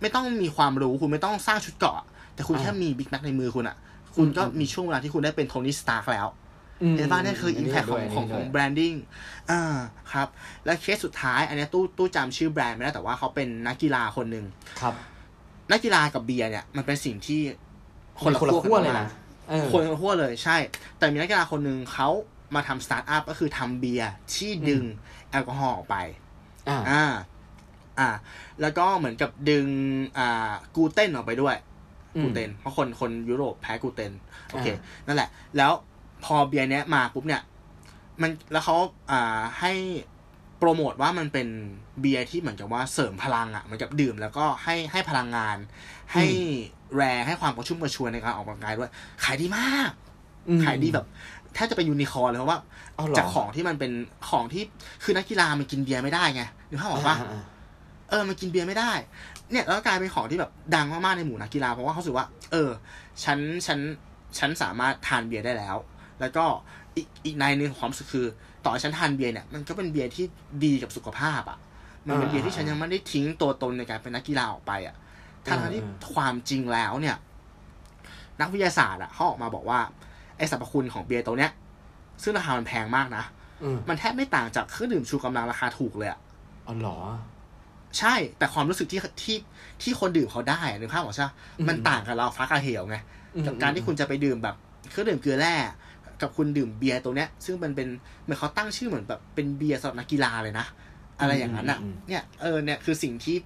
[0.00, 3.76] ไม่ต้องมีความรู้คุณไม่ต้องสร้างชุดเกราะ แต่คุณอ่าแค่มี Big Mac ในมือคุณอะ
[4.16, 6.26] คุณก็อืมมีช่วงเวลาที่คุณได้เป็น Tony Stark แล้ว
[6.92, 8.94] มเห็นป่ะนี่คือ impact ของของของ bran ding
[9.50, 9.62] อ่า
[10.12, 10.28] ครับ
[10.64, 14.44] และเคสสุดท้าย อันเนี้ยตู้ตู้จำชื่อแบรนด์ไม่ได้แต่ว่าเขาเป็นนักกีฬาคนหนึ่ง
[14.80, 14.94] ครับ
[15.72, 17.40] นักกีฬากับเบียร์เนี่ยมันเป็นสิ่งที่
[18.22, 19.08] คนละขั้วขั้วเลยนะ
[19.48, 20.56] เออคนละขั้วเลยใช่
[20.98, 22.08] แต่มีนักกีฬาคนหนึ่งเขา
[22.54, 24.84] มาทำสตาร์ทอัพก็คือทำเบียร์ที่ดึง
[25.30, 25.96] แอลกอฮอล์ออกไป
[26.68, 27.04] อ่า อ่า
[27.98, 28.08] อ่า
[28.60, 29.66] แล้วก็เหมือนกับดึง
[30.18, 31.71] อ่า กูเตนออกไปด้วยอืม
[32.20, 34.12] กูเตน เพราะคนคนยุโรปแพ้กูเตน
[34.48, 35.72] โอเคอ่านั่นแหละ แล้ว
[36.24, 37.42] พอเบียร์เนี้ยมาปุ๊บเนี่ย
[38.22, 38.76] มันแล้วเขา
[39.10, 39.72] อ่าให้
[40.58, 41.48] โปรโมทว่ามันเป็น
[42.00, 45.56] เบียร์ที่เหมือนกับว่าเสริมพลังอะ่ะเหมือนกับดื่มแล้วก็ให้ให้พลังงาน
[46.12, 46.24] ให้
[46.96, 48.90] แรงให้ความกระชุ่มกระชวยในการออกกำลังกายด้วย
[49.24, 49.90] ขายดีมาก
[50.48, 51.06] อืมขายดีแบบ
[51.54, 52.58] แทบจะเป็นยูนิคอร์นเลยเพราะว่า
[52.96, 53.92] เอาเหรอจากของที่มันเป็น
[54.28, 54.62] ของที่
[55.02, 57.42] คือนักกีฬามันกินเบียร์ไม่ได้ไงนึกภาพออกปะอ่า
[58.10, 58.92] เออมันกินเบียร์ไม่ได้
[59.50, 62.70] เนี่ยแล้วก็กลายเป็นของที่แบบดังมากๆในหมู่นักกีฬาเพราะว่าเขารู้สึกว่า เออ
[63.24, 63.78] ฉันฉัน
[64.38, 65.76] ฉันสามารถทานเบียร์ได้แล้ว
[66.20, 66.44] แล้วก็
[66.96, 68.26] อีกอีกในหนึ่งของความรู้สึกคือ
[68.64, 70.24] ต่อให้ฉันทานเบียร์เนี่ยมันก็เป็นเบียร์ที่
[70.64, 71.58] ดีกับสุขภาพอะ
[72.08, 74.96] มันเป็นเบียร์ที่ฉันยังไม่ได้ทิ้งตัวตนในการเป็นนักกีฬาออกไปอะ
[75.46, 75.82] ทั้งที่
[76.14, 77.16] ความจริงแล้วเนี่ย
[78.40, 79.80] นักวิทยาศาสตร์อะเขาออกมาบอกว่า
[80.36, 81.52] ไอสรรพคุณของเบียร์ตัวเนี้ย
[82.22, 83.24] ซึ่งราคามันแพงมากนะ
[83.62, 86.20] อืมมันแทบไม่ต่างจากเครื่องดื่มชูกำลังราคาถูกเลยอะ
[86.64, 86.98] เอาเหรอ
[87.98, 89.36] ใช่แต่ความรู้สึกที่ที่
[89.82, 92.96] ที่คนดื่มเขาได้อะนึกภาพออกใช่ปะอืมมันต่างกับเราฟ้ากาเหวไง
[93.34, 94.56] อืมกับการที่คุณจะไปดื่มแบบ
[94.90, 95.54] เครื่องดื่มเกลือแร่
[96.22, 97.88] กับคุณดื่มเบียร์ตัวเนี้ย ซึ่งมันเป็น
[98.22, 100.66] เหมือนเขาตั้งชื่อเหมือนแบบเป็นเบียร์สำหรับนักกีฬาเลยนะ
[101.20, 101.78] อะไรอย่างนั้นอะ
[102.08, 103.36] เนี่ยเออเนี่ยคือสิ่งที่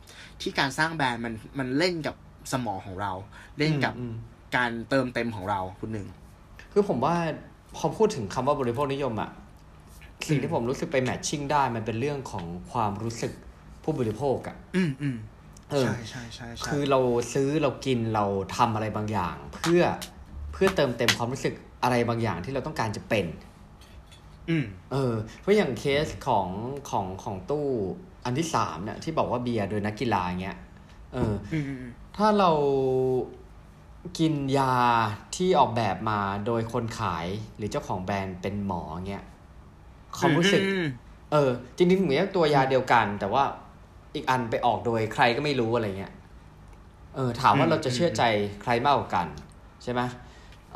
[0.41, 2.15] ที่การสร้างแบรนด์มันมันเล่นกับ
[2.53, 3.13] สมองของเรา
[3.59, 4.15] เล่นกับอืม
[4.57, 6.07] การเติมเต็มของเราคุณหนึ่ง
[6.73, 7.15] คือผมว่า
[7.77, 9.31] พอพูดถึงคำว่าบริโภคนิยมอะ
[10.29, 13.33] สิ่งที่ผมรู้สึกไปแมทชิ่งได้มันเป็นเรื่องของความรู้สึก
[13.87, 15.17] ผู้บริโภคอะอืมอืม
[15.71, 17.01] เออใช่ใช่ใช่ใช่คือเรา
[17.33, 18.25] ซื้อเรากินเรา
[18.57, 19.83] ทำอะไรบางอย่าง เพื่อ
[20.53, 23.27] เพื่อเติมเต็มความรู้สึกอะไรบางอย่างที่เราต้องการจะเป็น
[24.51, 26.49] อืมเออ เพราะอย่างเคสของ
[26.91, 27.69] ของของตู้
[28.25, 30.59] อันที่สามเนี่ยที่บอกว่าเบียร์โดยนักกีฬาเงี้ย
[31.13, 32.51] เอออืมอืมอืมถ้าเรา
[34.19, 34.75] กินยา
[35.37, 39.25] ที่ออกแบบมาโดยคนขายหรือเจ้าของแบรนด์เป็นหมอเงี้ย
[40.19, 40.87] ความรู้สึกอืม
[41.33, 43.45] เออ จริงๆเหมือนตัวยาเดียวกัน แต่ว่า
[44.17, 46.13] อีกอันไปออกโดยใครก็ไม่รู้อะไรเงี้ย
[47.15, 48.23] เออถามว่าเราจะเชื่อใจ
[48.63, 49.27] ใครมากกว่ากัน
[49.83, 50.01] ใช่ไหม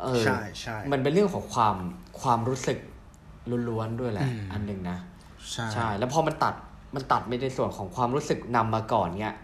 [0.01, 1.75] เออใช่ใช่มันเป็นเรื่องของความ
[2.21, 2.77] ความรู้สึก
[3.69, 4.97] ล้วนๆด้วยแหละอืมอันหนึ่งนะ
[5.51, 6.55] ใช่ใช่ แล้วพอมันตัด
[6.95, 9.35] มันตัดไปในส่วนของความรู้สึกนำมาก่อนเนี้ย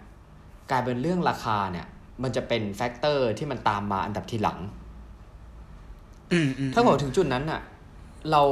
[0.72, 1.88] กลายเป็นเรื่องราคาเนี่ย
[2.24, 4.60] มันจะเป็น factor ที่มันตามมาอันดับทีหลัง
[6.32, 7.62] อืมอืมถ้าบอกถึงจุดนั้นน่ะ
[8.32, 8.44] เรา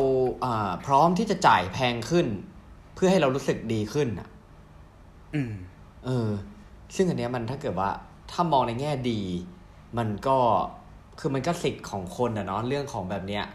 [0.43, 2.27] อ่าพร้อมที่จะจ่ายแพงขึ้น
[2.95, 4.34] เพื่อให้เรารู้สึกดีขึ้นอะอืม
[6.05, 6.29] เออ
[6.95, 7.89] ซึ่งอันเนี้ยมันถ้าเกิดว่า
[8.31, 9.21] ถ้ามองในแง่ดี
[9.97, 10.37] มันก็
[11.19, 13.45] คือมันก็สิทธิ์ของคนอะเนาะเรื่องของแบบเนี้ย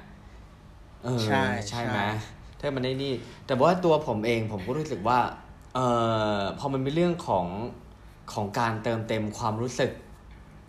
[1.05, 2.07] เออใช่ใช่ไหมใช่
[2.61, 3.13] ถ้ามันได้นี่
[3.47, 5.19] แต่ว่าตัวผมเองผมก็รู้สึกว่า
[5.75, 5.79] เอ
[6.39, 7.47] อพอมันเป็นเรื่องของ
[8.33, 9.93] ของการเติมเต็มความรู้สึก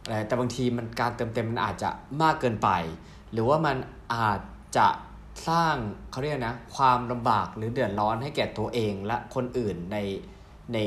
[0.03, 1.89] อะไรแต่บางทีมันการเติมเต็มมันอาจจะ
[2.21, 2.69] มากเกินไป
[3.31, 3.77] หรือว่ามัน
[4.15, 4.39] อาจ
[4.77, 4.87] จะ
[5.47, 5.75] สร้าง
[6.11, 9.97] เขาเรียกนะ ความลำบากหรือเดือดร้อนให้แก่ตัวเองและคนอื่นใน
[10.73, 10.77] ใน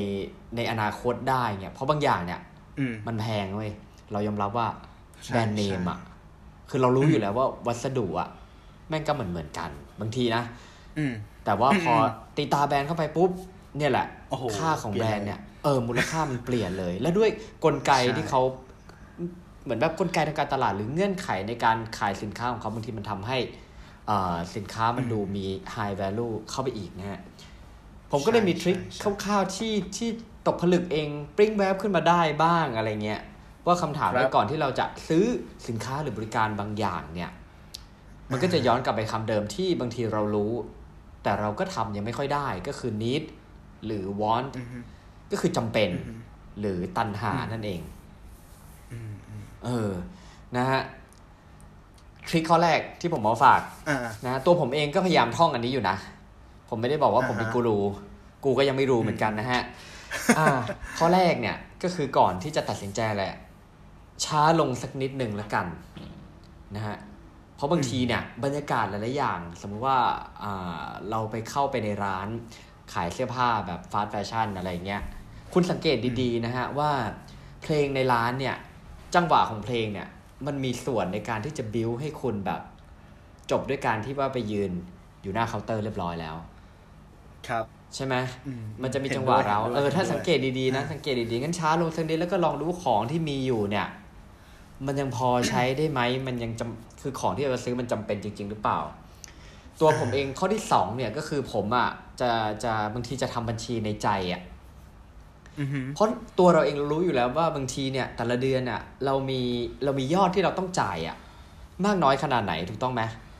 [0.56, 2.40] ในอนาคตได้เนี่ยเพราะบางอย่างเนี่ย
[2.78, 3.70] อืมมันแพงเว้ย
[4.12, 4.68] เรายอมรับว่า
[5.24, 5.98] ใช่แบรนด์เนมอะ
[6.70, 8.28] คือเรารู้อยู่แล้วว่าวัสดุอะ
[8.88, 9.70] แม่งก็เหมือนเหมือนกัน
[10.00, 10.42] บางทีนะ
[10.98, 11.12] อืม
[11.44, 13.30] แต่ว่าพออืมตีตาแบรนด์เข้าไปปุ๊บ
[13.78, 17.30] เนี่ยแหละโอ้โหค่าของเปลี่แบยรนนด์เลยเนี่ยเออมูลค่ามันเปลี่ยนเลย และด้วย
[17.64, 18.42] กลไกใช่ที่เขา
[19.64, 23.38] เหมือนแบบกลไกทางการตลาดหรือเงื่อนไขในการขายสินค้าของเขาบางทีมันทำให้
[24.10, 25.44] อ่าสินค้ามันดูมี
[25.74, 27.20] high value เข้าไปอีกนะฮะ
[28.14, 30.08] ผมก็เลยมีใช่ทริคใช่ใช่คร่าวๆที่ที่
[30.46, 33.20] ตกผลึกเองปริ้งแวบขึ้นมาได้บ้างอะไรเงี้ย
[33.66, 35.24] ว่าคำถามครับไว้ก่อนที่เราจะซื้อ
[35.68, 37.30] สินค้าหรือบริการบางอย่างเนี่ย
[38.30, 40.52] มันก็จะย้อนกลับไปคำเดิมที่บางทีเรารู้
[41.22, 43.22] แต่เราก็ทำยังไม่ค่อยได้ก็คือ need
[43.86, 44.78] หรือ want อืมฮึ
[45.30, 46.20] ก็คือจำเป็นอืม
[46.60, 47.80] หรือตันหาอืมนั่นเอง
[48.92, 49.90] อืมอืมเออ
[50.56, 50.82] นะฮะ
[52.28, 55.96] ทริคข้อแรกที่ผมมาฝากอ่านะตัวผมเองก็พยายามท่องอันนี้อยู่นะ
[56.74, 57.78] ผมไม่ได้บอกว่าผมเป็นอ่าฮะกูรู
[58.44, 59.62] กูก็ยังไม่รู้เหมือนกันนะฮะ
[60.38, 60.58] อ่า
[60.98, 63.32] ข้อแรกเนี่ยก็คือก่อนที่จะตัดสินใจแหละ
[64.24, 65.66] ช้าลงสักนิดหนึ่งแล้วกัน
[66.76, 66.96] นะฮะ
[67.56, 69.98] เพราะบางทีเนี่ยบรรยากาศหลายๆอย่าง สมมุติว่า
[70.42, 72.28] อ่าเราไปเข้าไปในร้าน
[72.92, 75.02] ขายเสื้อผ้าแบบฟาสต์แฟชั่นอะไรเงี้ย
[75.52, 76.90] คุณสังเกตดีๆนะฮะว่า
[77.62, 78.56] เพลงในร้านเนี่ย
[79.14, 80.08] จังหวะของเพลงเนี่ย
[80.46, 82.60] มันมีส่วนในการที่จะบิวให้คุณแบบ
[83.50, 84.72] จบด้วยการที่ว่าไปยืน
[85.22, 86.36] อยู่หน้าเคาน์เตอร์เรียบร้อยแล้ว
[87.48, 88.14] ครับใช่ไหม
[88.46, 93.86] อืมมันจะมีเห็นจังหวะด้วยเราเห็นด้วยเออถ้าเห็นด้วยสังเกตดีๆนะสังเกตดีๆงั้นช้าลงสักนิดแล้วก็ลองดูของที่มีอยู่เนี่ย
[94.86, 98.78] มันยังพอใช้ได้ไหมมันยังจำคือของที่เราจะซื้อมันจำเป็นจริง ๆ หรือเปล่า
[99.80, 101.88] ตัวผมเองข้อที่สองเนี่ยก็คือผมอะ
[102.20, 102.30] จะ
[102.64, 104.42] จะบางทีจะทำบัญชีในใจอะ
[105.58, 109.40] อือฮึเพราะตัวเราเองรู้อยู่แล้วว่าบางทีเนี่ย แต่ละเดือนอะ เรามี
[109.84, 111.16] เรามียอดที่เราต้องจ่ายอะ
[111.84, 113.33] มากน้อยขนาดไหนถูกต้องไหมอืม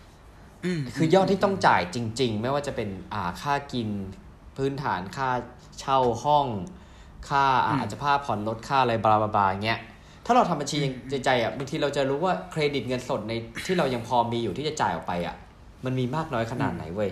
[0.97, 3.89] คือยอดที่ต้องจ่ายจริง ๆ ไม่ว่าจะเป็นอ่าค่ากิน
[4.57, 5.31] พื้นฐานค่า
[5.81, 6.47] เช่าห้อง
[7.29, 9.81] ค่าอ่าอาจจะค่าผ่อนรถค่าอะไรบลาบลาบลาอย่างเงี้ย
[10.27, 10.79] ถ้าเราทำบัญชี
[11.11, 13.33] ใจใจอะบางทีเราจะรู้ว่าเครดิตเงินสดใน
[13.67, 15.37] ที่เรายังพอมีอยู่ที่จะจ่ายออกไปอะ
[15.85, 17.11] มันมีมากน้อยขนาดไหนเว้ย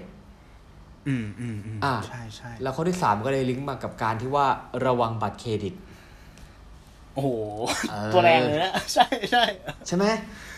[1.08, 4.46] อืมอืมอืมอ่าใช่ใช่แล้วข้อที่สามก็เลยลิงก์มากับการที่ว่า
[4.86, 5.74] ระวังบัตรเครดิต
[7.14, 7.28] โอ้โห
[7.90, 9.44] เออตัวแรงเลยนะ ใช่ใช่
[9.86, 10.12] ใช่ไหมอื
[10.48, 10.51] ม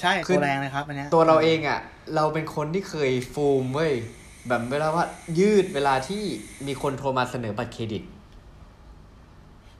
[0.00, 1.80] ใช่คือตัวแรงเลยครับอันเนี้ยตัวเราเองอะ
[2.14, 3.92] เราเป็นคนที่เคยฟูมเว้ย
[4.48, 5.04] แบบเวลาว่า
[5.38, 6.22] ยืดเวลาที่
[6.66, 8.02] มีคนโทรมาเสนอบัตรเครดิต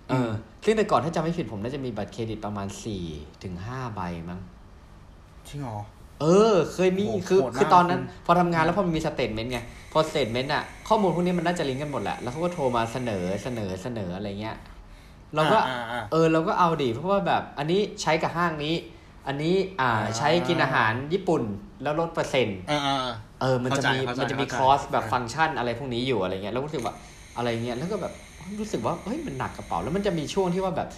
[0.09, 0.31] เออ
[0.65, 3.05] ซึ่งแต่ก่อนถ้าจำไม่ผิดผมน่าจะมีบัตรเครดิตประมาณสี่
[3.43, 4.41] ถึงห้าใบมั้ง
[5.49, 5.79] จริงเหรอ
[6.21, 9.59] เออ เคยมีโอ้โหคือโหดมากคือตอนนั้นคุณพอทำงานแล้วพอมันมี statement ไง
[9.93, 14.57] พอ statement อะ ข้อมูลพวกนี้มันน่าจะลิงก์กันหมดแหละ แล้วเขาก็โทรมาเสนอเสนอเสนออะไรเงี้ย
[15.35, 18.75] เราก็อ่าอ่าเออเราก็เอาดิเพราะว่าแบบ อันนี้ใช้กับห้างนี้
[19.27, 21.43] อันนี้อ่าอ่าใช้กินอาหารญี่ปุ่น
[21.83, 26.95] แล้วลดเปอร์เซ็นต์อ่าอ่าอ่าเออมันจะมีเข้าใจมันจะมีเข้าใจคอร์สแบบอ่าฟังก์ชันอะไรพวกนี้อยู่อะไรเงี้ยแล้วก็รู้สึกว่า
[27.37, 28.13] อะไรเงี้ยแล้วก็แบบ
[28.61, 30.89] รู้สึกว่าเฮ้ยมันหนักกระเป๋าแล้วมันจะมีช่วงที่ว่าแบบ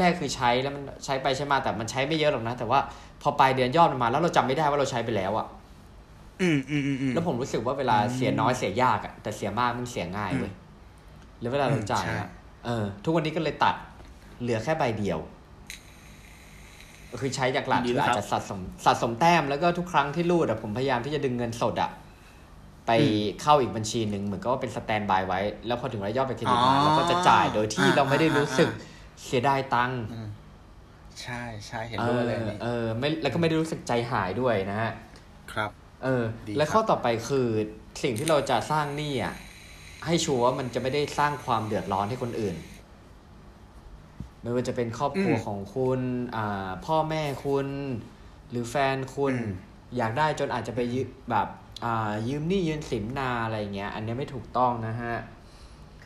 [0.00, 2.80] แรก ๆ คือใช้แล้วมันใช้ไปใช้มาแต่มันใช้ไม่เยอะหรอกนะ แต่ว่า
[3.22, 5.46] พอปลายเดือนยอดมันมา แล้วเราจำไม่ได้ว่าเราใช้ไปแล้วอะ
[6.42, 10.52] อืมอืมอืมอืมแล้วผมรู้สึกว่าเวลาเสียน้อยเสียยากอะแต่เสียมากมันเสียง่ายเว้ย
[11.40, 12.28] แล้วเวลาเราจ่ายใช่อะ
[12.64, 13.74] เออ ทุกวันนี้ก็เลยตัด
[14.40, 15.18] เหลือแค่ใบเดียว
[17.20, 21.90] คือใช้จากหลักคืออาจจะสะสมสะสมแต้มแล้วก็ทุกครั้งที่รูดอะผมพยายามที่จะดึงเงินสดอะ
[22.86, 22.92] ไป
[23.42, 28.68] เข้าอีกบัญชีหนึ่งเหมือนกับว่าเป็นสแตนบายไว้ แล้วพอถึงเวลายอดไปเครดิตมาเราก็จะจ่ายโดยที่เราไม่ได้รู้สึก
[29.24, 30.28] เสียดายตังค์อืม
[31.20, 34.92] ใช่ใช่เห็นเอด้วยอเลยนี่เออไม่แล้วก็ไม่ได้รู้สึกใจหายด้วยนะฮะ
[35.52, 35.70] ครับ
[36.04, 37.46] เออดีและครับ ข้อต่อไปคือ
[38.02, 39.34] สิ่งที่เราจะสร้างหนี้อะ
[40.06, 42.54] ให้ชัวร์ว่ามันจะไม่ได้สร้างความเดือดร้อนให้คนอื่น
[44.42, 46.00] ไม่ว่าจะเป็นครอบครัวของคุณ
[46.36, 47.66] อ่าพ่อแม่คุณ
[48.50, 49.34] หรือแฟนคุณ
[49.96, 51.48] อยากได้จนอาจจะไปยืมแบบ
[51.84, 55.16] อ่ายืมหนี้ยืมสินนาอะไรเงี้ย อันเนี้ยไม่ถูกต้องนะฮะ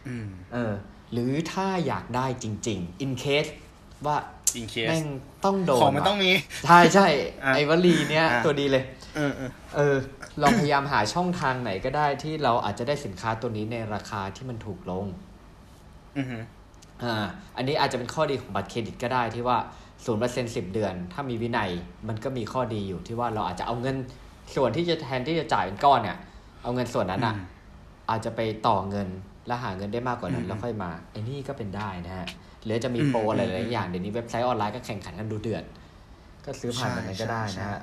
[0.09, 0.73] อืมเออ
[1.13, 3.51] หรือถ้าอยากได้จริง ๆ in case
[4.07, 4.17] ว่า
[4.61, 5.07] in case แม่ง
[5.45, 6.33] ต้องโดนของมันว่ะต้องมี
[6.67, 7.07] ใช่ใช่
[7.45, 8.85] อะไอ้วลีเนี้ยอะตัวดีเลย
[9.17, 9.97] เออเออเออ
[10.43, 15.07] ลองพยายามหาช่องทางไหนก็ได้ที่เราอาจจะได้สินค้าตัวนี้ในราคาที่มันถูกลง
[17.01, 17.27] อือฮึอ่า
[17.57, 19.59] อันนี้อาจจะเป็นข้อดีของบัตรเครดิตก็ได้ที่ว่า
[20.05, 21.71] ศูนย์เปอร์เซ็นสิบเดือน ถ้ามีวินัย
[22.09, 23.97] มันก็มีข้อดีอยู่ที่ว่าเราอาจจะเอาเงิน
[24.55, 26.17] ส่วนที่จะแทนที่จะจ่ายเป็นก้อนเนี่ย
[26.63, 27.37] เอาเงินส่วนนั้นอะอืม
[28.11, 29.09] อาจจะไปต่อเงิน
[29.47, 32.27] และหาเงินได้มากกว่านั้นอืมแล้วค่อยมาไอ้นี่ก็เป็นได้นะฮะ
[32.65, 35.65] หรือจะมีโปรอืมอะไรหอืลายมๆอย่างเดี๋ยวนี้เว็บไซต์ออนไลน์ก็แข่งขันกันดูเดือด
[36.45, 37.79] ก็ซื้อผ่านแบบนั้นก็ได้ใช่นะใช่ฮะ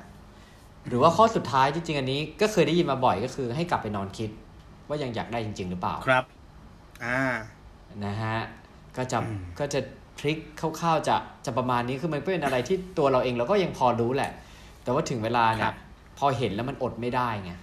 [0.88, 4.30] หรือว่าข้อสุดท้ายจริงๆอันนี้ก็เคยได้ยินมาบ่อยก็คือ ให้กลับไปนอนคิด
[4.88, 6.24] ว่ายังอยากได้จริง ๆ หรือเปล่าครับ
[7.04, 7.18] อ่า
[8.04, 8.38] นะฮะ
[8.98, 9.80] ก็จะอืมก็จะ
[10.20, 14.32] ทริคคร่าวๆจะจะประมาณนี้คือมันเป็นอะไรที่ตัวเราเองเราก็ยังพอรู้แหละ
[14.84, 15.74] แต่ว่าถึงเวลาเนี่ย
[16.18, 17.54] พอเห็นแล้วมันอดไม่ได้ไง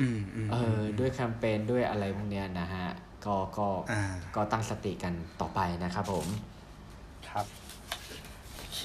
[0.00, 2.86] อืมอืมเออด้วยแคมเปญด้วยอะไรพวกเนี้ยนะฮะ
[3.26, 4.02] ก็ก็อ่า
[4.36, 6.26] ก็ตั้งสติกันต่อไปนะครับผม
[7.28, 7.46] ครับ
[8.56, 8.80] โอเค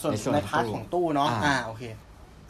[0.00, 1.82] ส่วนในส่วนในของพาร์ทตู้ของตู้เนาะอ่าอ่าโอเค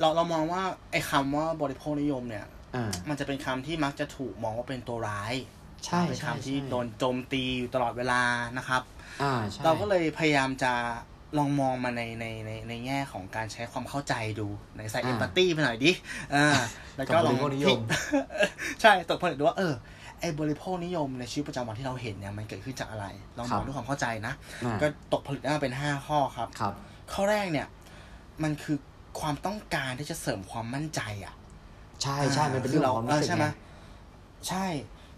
[0.01, 2.56] เราเรามองว่าไอ้คำว่าบริโภคนิยมเนี่ยอ่า
[3.09, 5.35] มันจะเป็นคำที่มักจะถูกมองว่าเป็นตัวร้าย
[5.87, 8.23] ใช่เป็นใช่คำที่ใช่โดนโจมตีอยู่ตลอดเวลา
[8.59, 8.83] นะครับ
[9.23, 10.73] อ่าใช่เราก็เลยพยายามจะ
[11.39, 15.93] ลองมองมาในในในในแง่ของการใช้ความเข้าใจดูในใส่ empathy ไปหน่อยดิ
[16.35, 16.47] อ่า
[16.97, 17.81] แล้วก็ลองกับบริโภคนิยม
[18.83, 19.75] ใช่ตกผลึกดูว่าเออ
[20.21, 23.07] ไอ้บริโภคนิยมในชีวิตประจำวันที่เราเห็นเนี่ยมันเกิดขึ้นจากอะไร
[23.39, 24.35] ลองมองด้วยความเข้าใจนะ
[24.65, 26.75] อ่าก็ตกผลึกได้มาเป็นห้าข้อครับครับ
[27.13, 27.67] ข้อแรกเนี่ย
[28.43, 28.77] มันคือ
[29.21, 31.35] ความต้องการที่จะเสริมความมั่นใจอะ
[32.03, 33.55] ใช่ใช่มันเป็นเรื่องของความรู้สึกใช่ไหมไง
[34.49, 34.67] ใช่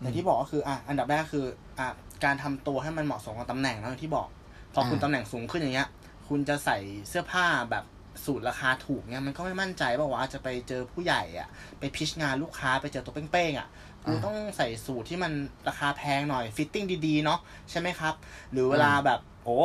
[0.01, 1.47] อย่างที่บอกก็คืออะอันดับแรกคือ
[1.79, 1.89] อะ
[2.25, 4.29] การทำตัวให้มันเหมาะสมกับตำแหน่งนะอย่างที่บอก
[4.75, 5.89] พอคุณอ่าตำแหน่งสูงขึ้นอย่างเงี้ย
[6.29, 7.85] คุณจะใส่เสื้อผ้าแบบ
[8.25, 13.69] สูตรราคาถูกเนี่ยมันก็ไม่มั่นใจว่าว่าจะไปเจอผู้ใหญ่อะ ไปพิชงานลูกค้าไปเจอตัวเป้งๆอะ
[14.05, 15.33] คุณต้องใส่สูทที่มัน
[15.69, 17.39] ราคาแพงหน่อย fitting ดีๆ เนาะ
[17.71, 18.15] ใช่ไหมครับ
[18.53, 19.59] หรือเวลาแบบโอ้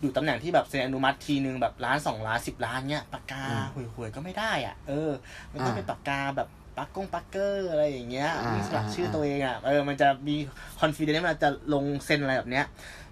[0.00, 5.10] อยู่ตำแหน่งที่แบบเซ็นอนุมัติทีนึงแบบล้านสองล้านสิบล้านเงี้ยปากกาอืมห่วยๆก็ไม่ได้อะ เออ
[5.52, 10.36] มันต้องอ่าเป็นปากกาแบบปักกง Parker อะไรอย่างเงี้ยอ่ามีสลักอ่าชื่อตัวเองอะเออมันจะมี
[10.80, 12.66] confidence มันจะลงเซ็นอะไรแบบเนี้ย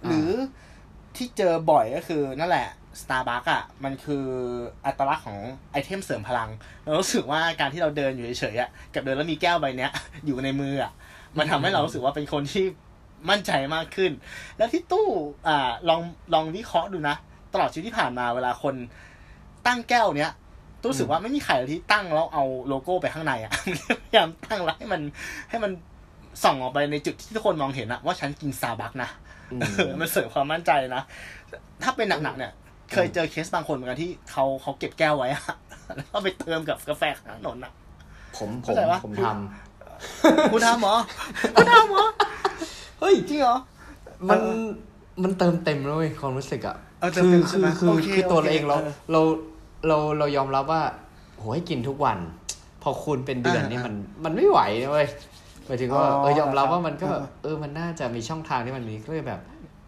[0.05, 0.31] อ่าหรือ
[1.17, 2.69] ที่เจอบ่อยก็คือนั่นแหละ
[3.03, 4.27] Starbucks อะมันคือ
[4.87, 5.39] อัตลักษณ์ของ
[5.73, 6.51] ไอเทมเสริมพลัง
[6.85, 9.91] เรารู้สึกว่าการที่เราเดินอยู่เฉยๆอะกับเดินแล้วมีแก้วใบเนี้ย
[10.27, 10.93] อยู่ในมืออะ
[11.39, 12.65] มันทำให้เรารู้สึกว่าเป็นคนที่
[13.31, 14.13] มั่นใจมากขึ้น
[14.57, 15.09] แล้วที่ตู้
[15.49, 16.01] อ่าลอง
[16.35, 17.17] ลองวิเคราะห์ดูนะ
[17.53, 18.75] ตลอดชีวิตที่ผ่านมาเวลาคน
[19.67, 20.33] ตั้งแก้วเนี้ย
[20.83, 23.53] ตู้รู้สึกว่าไม่มีใครเลยที่ตั้งแล้วเอาโลโก้ไปข้างในอะ
[24.05, 25.03] พยายามตั้งแล้วให้มัน
[25.51, 25.73] ให้มัน
[26.45, 29.09] ส่องออกไปในจุดที่ทุกคนมองเห็นอะว่าฉันกินซาบักนะ
[29.53, 31.03] อืมเออมันเสริมความมั่นใจนะ
[31.83, 32.53] ถ้าเป็นหนักๆเนี่ย
[32.93, 35.45] เคยเจอเคสบางคนเหมือนกันที่เขาเขาเก็บแก้วไว้อะ
[35.97, 37.73] แล้วก็ไปเติมกับกาแฟข้างถนนอะ
[38.37, 39.25] ผมผเข้ามใจปะผมท
[40.53, 40.97] คุณทำเหรอ
[41.55, 43.57] คุณทำเหรอำ เฮ้ย จริงเหรอ
[44.29, 44.67] มันเออ
[45.23, 49.21] มันเติมเต็มเลยเว้ยความรู้สึกอะเออเติมคืเต็อมใช่คืไหมอคือโอเคคือตัวโอเคเราเองเราเออเรา
[49.87, 50.83] เราเรายอมรับว่า
[51.37, 52.19] โหให้กินทุกวัน
[52.83, 55.09] พอคูณเป็นเดือนอ่านี่อ่ามันมันไม่ไหวนะเว้ย
[55.67, 59.41] หมายถึงว่าอ๋อเออยอมรับว่าครับมันก็แบบอ่าเออมันน่าจะมีช่องทางที่มันมีก็เลยแบบ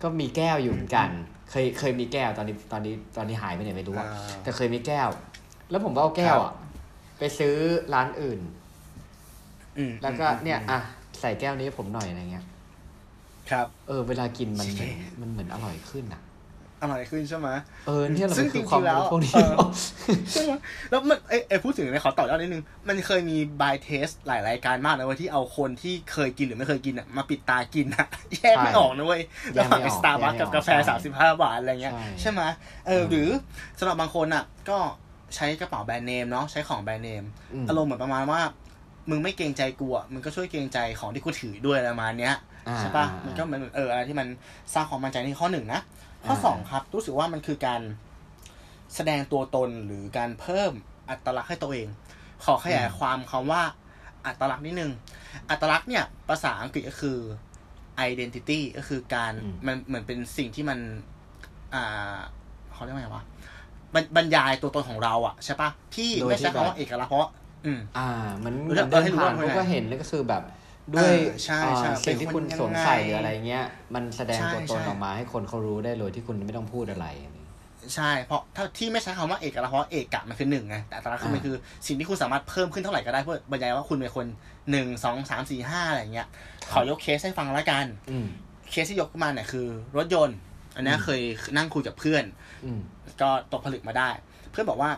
[0.02, 1.08] ก็มีแก้วอยู่เหมือนกัน
[1.50, 5.08] เคยเคยมีแก้วตอนนี้ตอนนี้ตอนนี้หายไปไหนไม่รู้อะอ่าแต่เคยมีแก้ว
[5.70, 6.52] แล้วผมก็เอาแก้วอะ
[7.18, 7.54] ไปซื้อ
[7.94, 8.40] ร้านอื่น
[9.78, 10.78] อืมแล้วก็อืมเนี่ยอืมอะ
[11.20, 12.44] ใส่แก้วนี้ให้ผมหน่อยอะไรเงี้ย
[13.50, 16.20] ครับ เออ เวลากินมันโอเหเคมือนมันเหมือนอร่อยขึ้นอะ
[16.82, 17.48] อร่อยขึ้นใช่ไหม
[17.86, 19.52] เออเนี่ยเราซึ่งคือความจริงๆแล้วรู้พวกนี้เออ
[20.32, 20.52] ใช่ไหม
[20.90, 29.22] แล้วมันเอ้ยเอ้ยพูดถึงเนี่ยขอต่อยอดนิดนึง มันเคยมีบายเทสหลายรายการมากนะเว้ยที่เอาคนที่เคยกินหรือไม่เคยกินอะมาปิดตากินอะแยกไม่ออกนะเว้ย
[29.54, 32.42] แยระกหไม่ว่างออกสตาร์บัคแยกไม่กับออกกาแฟใช่สามสิบห้าบาทอะไรเงี้ยใช่ใช่ไหม
[32.86, 33.28] เอออืมหรือ
[33.78, 34.78] สำหรับบางคนอะ ก็
[35.36, 38.40] ใช้กระเป๋าแบรนด์เนมเนาะใช้ของแบรนด์เนมอืมอารมณ์เหมือนประมาณว่า
[39.10, 44.28] มึงไม่เกรงใจกูอะมึงก็ช่วยเกรงใจของที่กูถือด้วยอะไรประมาณเนี้ยอ่า ใช่ปะอ่ามันก็เหมือนเอออะไรที่มัน
[44.74, 45.80] สร้างความมั่นใจนี่ข้อหนึ่งนะ
[46.26, 47.80] ข้ออ่าสองครับ รู้สึกว่ามันคือการ
[48.94, 50.72] แสดงตัวตนหรือการเพิ่ม
[51.10, 51.88] อัตลักษณ์ให้ตัวเอง
[52.44, 53.62] ขอขยายความคำว่า
[54.26, 54.92] อัตลักษณ์นิดนึง
[55.50, 57.18] อัตลักษณ์เนี่ยภาษาอังกฤษก็คือ
[58.10, 60.78] identity ก็คือการอืมมันเหมือนเป็นสิ่งที่มัน
[61.74, 62.16] อ่า
[62.72, 63.24] เขาเรียกว่าไงวะ
[63.94, 67.30] บรรบรรยายตัวตนของเราอะใช่ปะที่โดยไม่ที่ใช่แบบคำว่าเอกลักษณ์เพราะ
[67.66, 68.08] อืม อ่า
[68.44, 70.42] มันเออมันเอเดิอนให้รู้ผ่านว่าเขาก็ไงเห็นแล้วก็คือแบบ
[70.92, 77.06] ด้วยเออใช่ใช่อ่าสิ่งที่คุณเป็นคนสวมใส่ยังไงหรืออะไรเงี้ย มันแสดงใช่ตัวตนใช่ออกมาให้คนเขารู้ได้เลยที่คุณไม่ต้องพูดอะไร
[77.94, 84.26] ใช่ เพราะถ้าที่ไม่ใช้คำว่าเอกลักษณ์เพราะเอกะมันคือหนึ่งไงแต่อัตลักษณ์คือมันคือสิ่งที่คุณสามารถเพิ่มขึ้นเท่าไหร่ก็ได้เพื่อบรรยายว่าคุณเป็นคน
[84.70, 86.28] หนึ่งสองสามสี่ห้าอะไรอย่างเงี้ย
[86.72, 88.26] ขอยกเคสให้ฟังแล้วกันอืม
[88.70, 89.66] เคสที่ยกมาเนี่ยคือ
[89.96, 90.38] รถยนต์
[90.74, 91.20] อันเนี้ยอืมเคย
[91.56, 92.24] นั่งคุยกับเพื่อน
[92.64, 92.80] อืม
[93.20, 94.10] ก็ตกผลึกมาได้
[94.50, 94.90] เพื่อนบอกว่า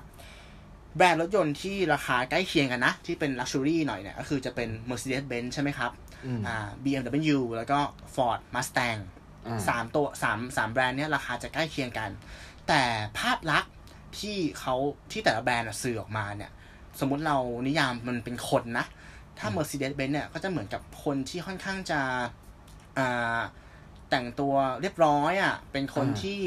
[0.97, 5.93] แบรนด์รถยนต์ที่ราคาใกล้เคียงกันนะ ที่เป็น luxury หน่อยเนี่ย ก็คือจะเป็น Mercedes-Benz ใช่ไหมครับ
[6.27, 7.79] อืมอ่า BMW แล้วก็
[8.15, 9.01] Ford Mustang
[9.47, 12.11] อ่าสามตัวสามสามแบรนด์เนี้ยราคาจะใกล้เคียงกัน
[12.69, 12.83] แต่
[13.19, 13.73] ภาพลักษณ์
[14.19, 14.75] ที่เขา
[15.13, 16.51] ที่แต่ละแบรนด์อะสื่อออกมาเนี่ย
[17.01, 18.87] สมมุติเรานิยามมันเป็นคนนะ
[19.39, 22.01] ถ้า Mercedes-Benz เนี่ยก็จะเหมือนกับคนที่ค่อนข้างจะ
[22.99, 23.39] อ่า
[24.11, 26.41] แต่งตัวเรียบร้อยอะเป็นคนอ่าที่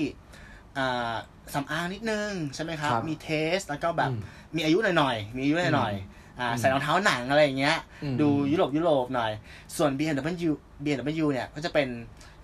[0.77, 1.13] อ่า
[1.53, 4.19] สำอางนิดนึงใช่ไหมครับครับมีเทสแล้วก็แบบอืม
[4.55, 9.31] มีอายุหน่อยๆ มีอายุหน่อยๆอ่าอืมใส่รองเท้าหนังอะไรอย่างเงี้ยอืมดูยุโรปยุโรปหน่อย
[9.77, 10.51] ส่วน BMW
[10.85, 11.89] BMW เนี่ยก็จะเป็น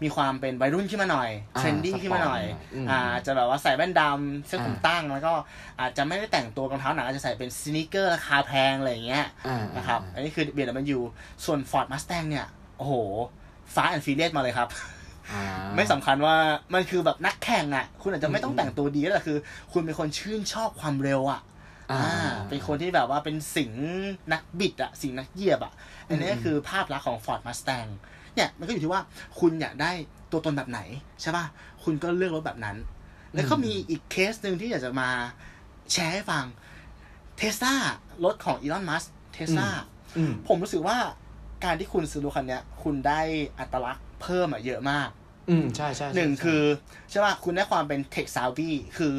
[0.03, 5.33] มีความเป็นวัยรุ่นขึ้นมาหน่อยอ่า trendy ขึ้นมาหน่อยสปอร์ตหน่อยอืมอ่าจะแบบว่าใส่แว่นดำเสื้อคลุมอ่าตั้ง แล้วก็
[5.79, 10.99] อาจจะไม่ได้แต่งตัวรองเท้าหนังอาจจะใส่เป็น sneaker ราคาแพงอะไรอย่างเงี้ยอ่านะครับอันนี้คือ BMW
[11.45, 12.45] ส่วน Ford Mustang เนี่ย
[12.77, 12.93] โอ้โห
[13.75, 14.94] Fast and Furious มาเลยครับอ่า
[15.75, 16.35] ไม่สำคัญว่า
[16.73, 19.37] มันคือแบบนักแข่งอะ คุณอาจจะไม่ต้องแต่งตัวดีก็แต่คือ
[19.71, 21.41] คุณเป็นคนชื่นชอบความเร็วอะ
[21.91, 23.71] อ่าอ่าเป็นคนที่แบบว่าเป็นสิงห์
[24.33, 25.73] นักบิดอะสิงห์นักเหยียบอะ
[26.07, 27.89] อันนี้ก็คือภาพลักษณ์ของ Ford Mustang
[28.35, 29.01] เนี่ยมันก็อยู่ที่ว่า
[29.39, 29.91] คุณอยากได้
[30.31, 30.79] ตัวตนแบบไหน
[31.21, 31.45] ใช่ป่ะ
[31.83, 32.77] คุณก็เลือกรถแบบนั้น
[33.33, 35.09] แล้วก็มีอีกเคสหนึ่งที่อยากจะมา
[35.91, 36.45] แชร์ให้ฟัง
[37.37, 37.75] เทสลา
[38.25, 39.69] รถของ Elon Musk Tesla
[40.17, 40.97] อืมผมรู้สึกว่า
[41.63, 43.21] การที่คุณซื้อรถคันเนี้ยคุณได้
[43.59, 45.09] อัตลักษณ์ เพิ่มอะเยอะมาก
[45.49, 46.63] อืมใช่ใช่ใช่หนึ่งใช่คือ
[47.09, 49.13] ใช่ป่ะคุณได้ความเป็น tech savvy คือ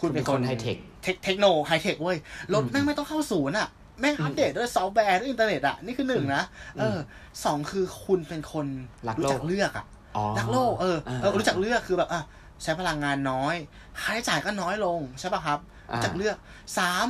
[0.00, 2.18] คุณเป็นคนคุณเป็นคน high-tech tech เทคโน high-tech เว้ย
[2.54, 3.68] รถแม่งไม่ต้องเข้าศูนย์อะ
[4.00, 6.42] แม่งอัปเดตด้วยซอฟต์แวร์ด้วยอินเทอร์เน็ตอะนี่คือหนึ่งนะ
[6.80, 6.98] เออ
[7.44, 8.66] สองคือคุณเป็นคน
[9.08, 9.84] รักโลกจักเลือกอะ
[10.16, 12.22] อ๋อรักโลกเออเอออ่ารู้จักเลือกคือแบบอะ
[12.62, 13.54] ใช้พลังงานน้อย
[14.00, 15.58] ค่าใช้จ่ายก็น้อยลงใช่ป่ะครับ
[15.92, 16.36] อ่ารู้จักเลือก
[16.78, 17.06] สาม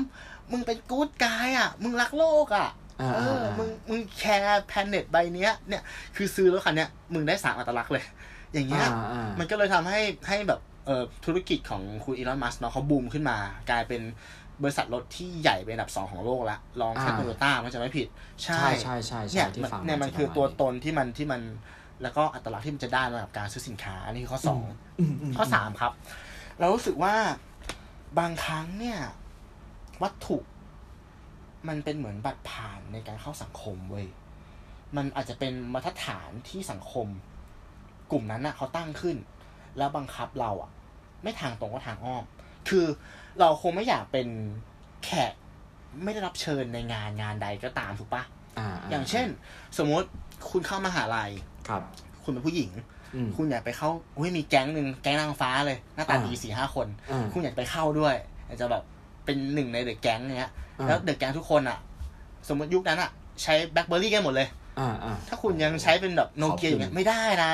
[0.53, 2.69] มึงเป็นกู๊ดกายอะ มึงรักโลกอะอ่า
[3.01, 5.83] เอออ่ามึงมึง care planet ใบเนี้ย เนี่ย
[6.17, 8.05] คือซื้อรถคันเนี้ยมึงได้สามอัตลักษณ์เลย
[8.53, 13.37] อย่างเงี้ยอ่าอ่ามันก็เลยทำให้ให้แบบเอ่อธุรกิจของคุณอีลอนมัสเนาะเขาบูมขึ้นมา
[13.71, 14.03] กลายเป็น
[14.63, 18.09] บริษัทรถที่ใหญ่เป็นอันดับสองของโลกละรองแค่อ่าโตโยต้ามันจะไม่ผิด
[18.45, 21.41] ใช่ใช่ใช่ใช่เนี่ยใช่ที่มันฟังเนี่ยามันจะคือประาณตัวนี้ตนที่มันที่มัน
[22.03, 24.63] แล้วก็อัตลักษณ์ที่มันจะได้มากับการซื้อสินค้าอันนี้คือข้อสอง
[25.01, 25.93] อืมอืมข้อสามครับ
[26.59, 27.15] เรารู้สึกว่า
[28.19, 28.99] บางครั้งเนี่ย
[30.03, 30.37] วัตถุ
[31.69, 34.07] มันเป็นเหมือนบัตรผ่านในการเข้าสังคมเว้ย
[34.97, 37.07] มันอาจจะเป็นมาตรฐานที่สังคม
[38.11, 39.17] กลุ่มนั้นน่ะเขาตั้งขึ้น
[39.79, 40.71] แล้วบังคับเราอะ
[41.23, 42.25] ไม่ทางตรงก็ทางอ้อม
[42.69, 42.87] คือ
[43.41, 44.29] เราคงไม่อยากเป็น
[45.05, 45.33] แขก
[46.03, 48.23] ไม่ได้รับเชิญในงานงานใดก็ตามถูกปะ
[48.59, 49.27] อ่าอย่างเช่น
[49.79, 50.09] สมมติ
[50.51, 51.31] คุณเข้ามาหาลัย
[51.69, 51.83] ครับ
[52.25, 52.71] คุณเป็นผู้หญิง
[53.15, 58.15] อืมคุณอยากไปเข้าอุ้ยมีแก๊งหนึ่งแก๊งนางฟ้าเลย หน้าตาอ่าดีสี่ห้าคนอ่าคุณอยากไปเข้าด้วย
[58.47, 58.83] อยากจะแบบ
[59.25, 61.79] เป็นหนึ่งในเด็กแก๊งเนี้ยอ่า แล้วเด็กแก๊งทุกคนอะ
[62.49, 63.11] สมมติยุคนั้นอะ
[63.43, 67.53] ใช้ BlackBerry กันหมดเลยอ่าอ่าถ้าคุณยังใช้เป็นแบบโนเกียอย่างเงี้ยไม่ได้นะ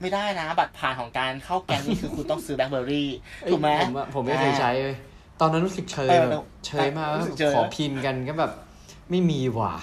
[0.00, 3.08] ไม่ได้นะ บัตรผ่านของการเข้าแก๊งนี่คือคุณต้องซื้อ BlackBerry
[3.42, 4.96] เอ้ยถูกไหมผมอะผมไม่เคยใช้เว้ย
[5.40, 8.52] ตอนนั้นรู้สึกเชยเออแบบเชยมากรู้สึกเชยขอ P IN กันก็แบบ
[9.10, 9.74] ไม่มีว่ะ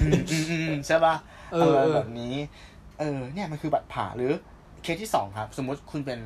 [0.00, 1.14] อืมอืมอืมใช่ป่ะ
[1.52, 2.34] เอออะไรเออแบบนี้
[2.98, 4.32] เออ เนี่ยมันคือบัตรผ่านหรือ
[4.82, 6.20] เคสที่สองครับ สมมุติคุณเป็น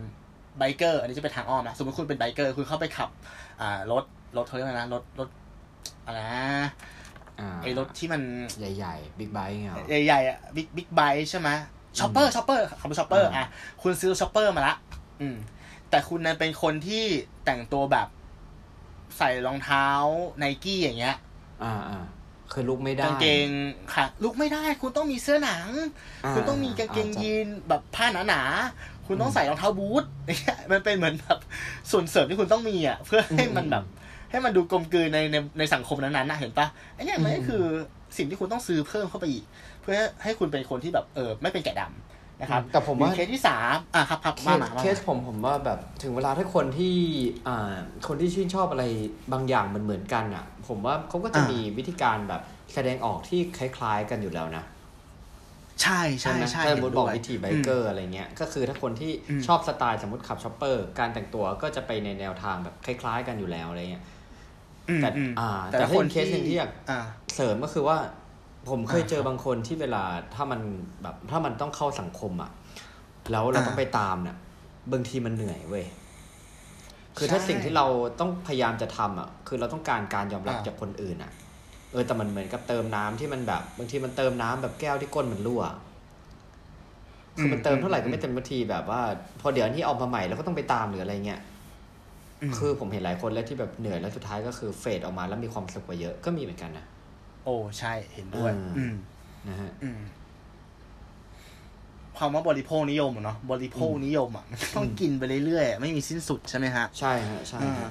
[0.59, 3.11] biker อันนี้จะเป็นทางอ้อมนะ สมมติคุณเป็น biker คุณเข้าไปขับ
[3.61, 4.05] อ่ารถ
[4.37, 5.29] รถเขาเรียกว่านะรถรถ
[6.11, 6.49] อะไรนะ
[7.41, 8.23] อ่าไอ้รถที่มัน
[8.59, 11.49] ใหญ่ๆบิ๊กไบค์เงี้ยเหรอใหญ่ๆอะบิ๊กบิ๊กไบค์ใช่ไหม
[11.99, 13.47] chopper chopper ขับ chopper อ่าอะ
[13.83, 14.75] คุณซื้อ chopper มาละ
[15.21, 15.37] อืม
[15.91, 17.05] แต่คุณนั้นเป็นคนที่
[17.45, 18.09] แต่งตัวแบบ
[19.19, 19.87] ใส่รองเท้า
[20.39, 21.17] ไนกี้อย่างเงี้ย
[21.65, 22.05] อ่าอ่า
[22.53, 23.49] คือ look ไม่ได้กางเกง
[23.95, 31.39] ค่ะ look ไม่ได้ คุณต้องมีเสื้อหนังาคุณต้องมีกางเกงอาจจะยีนส์แบบผ้าหนาๆคุณต้องใส่รองเท้าบูทเนี่ยมันเป็นเหมือนแบบ
[31.91, 33.85] ส่วนเสริมที่คุณต้องมีอะ เพื่อให้มันแบบ
[34.31, 37.63] ให้มันดูกลมกลืนในในในสังคมนั้นๆนะเห็นปะไอ้เนี่ยมันก็คือ
[38.17, 39.45] สิ่งที่คุณต้องซื้อเพิ่มเข้าไปอีก
[39.83, 46.97] เพื่อให้คุณเป็นคนที่แบบเออไม่เป็นแกะดำนะครับแต่ผมว่าหรือเคสที่สามอะครับครับเคมาสมามาเคสผมผมว่าแบบถึงเวลาถ้าคนที่
[47.49, 47.75] อ่า
[48.09, 48.85] คนที่ชื่นชอบอะไร
[49.33, 52.43] บางอย่างมันเหมือนกันอะ ผมว่าเขาก็จะมีวิธีการแบบ
[52.75, 54.65] แสดงออกที่คล้าย ๆ กันอยู่แล้วนะ
[55.83, 64.20] ใช่ใช่ไหมใช่ถ้าสมเห็มนติบอกด้วยวิธี biker อะไรเงี้ยก็คือถ้าคนที่อืมชอบสไตล์สมมติขับ chopper การแต่งตัวก็จะไปในแนวทางแบบคล้าย ๆ กันอยู่แล้วอะไรเงี้ยอืม
[65.01, 66.99] แต่อืมอ่า แต่แต่ละถ้าคคนนเคสหนึ่งที่อยากอ่า
[67.35, 67.97] เสริมก็คือว่า
[68.71, 70.61] ผมเคยอ่าเจอบางคนที่เวลาถ้ามัน
[71.03, 72.51] แบบถ้ามันต้องเข้าสังคมอะ
[73.33, 74.37] แล้วเราอ่าต้องไปตามเนี่ย
[74.93, 75.87] บางทีมันเหนื่อยเว้ย
[77.17, 77.87] คือถ้าใช่สิ่งที่เรา
[78.21, 81.33] ต้องพยายามจะทำอะ คือเราต้องการการยอมรับอ่าจากคนอื่นอะ
[81.93, 85.63] เออแต่มันเหมือนกับเติมน้ำที่มันแบบบางทีมันเติมน้ำแบบแก้วที่ก้นมันรั่ว
[87.39, 89.01] คือมันเติมเท่าไหร่ก็ไม่เต็มบางทีแบบว่า
[89.41, 91.41] พอเดี๋ยวอันที่เอามาใหม่แล้วก็ต้องไปตามหรืออะไรเงี้ยม
[92.59, 96.85] คือผมเห็นหลายคนแล้วที่แบบเหนื่อยแล้วสุดท้ายก็คือเฟดออกมาแล้วมีความสุขกว่าเยอะก็มีเหมือนกันนะ
[97.45, 98.95] โอ้ใช่เห็นด้วยอืมอืม
[99.49, 100.01] นะฮะอืม
[102.17, 107.91] ความว่าบริโภคนิยมอะเนาะบริโภคนิยมอะมันต้องกินไปเรื่อยๆไม่มีสิ้นสุดใช่ไหมฮะ ใช่ฮะใช่อ่าฮะ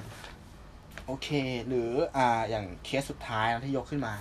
[1.06, 1.28] โอเค
[1.68, 4.14] หรืออ่าอย่างเคสสุดท้ายนะที่ยกขึ้นมา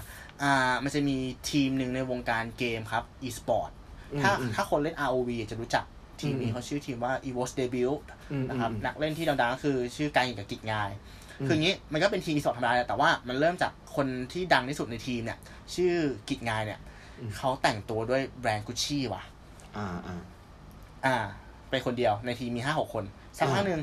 [0.43, 1.17] อ่า มันจะมี
[1.49, 3.71] ทีมหนึ่งในวงการเกมครับ e-sport
[4.23, 5.85] ถ้าอืมถ้าคนเล่น ROV จะรู้จัก
[6.21, 7.93] ทีมนี้อืมเขาชื่อทีมว่า EVOS Debut
[8.31, 10.89] อืมนะครับอืมนักเล่นที่ดังๆก็คือชื่อการยิงกับกิจงาย
[11.39, 15.37] อืมคืออย่างนี้มันก็เป็นทีม e-sport ธรรมดาแหละแต่ว่ามันเริ่มจากคนที่ดังที่สุดในทีมเนี่ย
[15.75, 15.93] ชื่อ
[16.29, 16.79] กิจงายเนี่ย
[17.37, 19.23] เขาแต่งตัวด้วยแบรนด์กุชชี่ว่ะ
[19.77, 20.21] อ่าอ่า
[21.05, 21.15] อ่า
[21.69, 23.03] เป็นคนเดียวในทีมมีห้าหกคน
[23.37, 23.81] สักพักอ่าหนึ่ง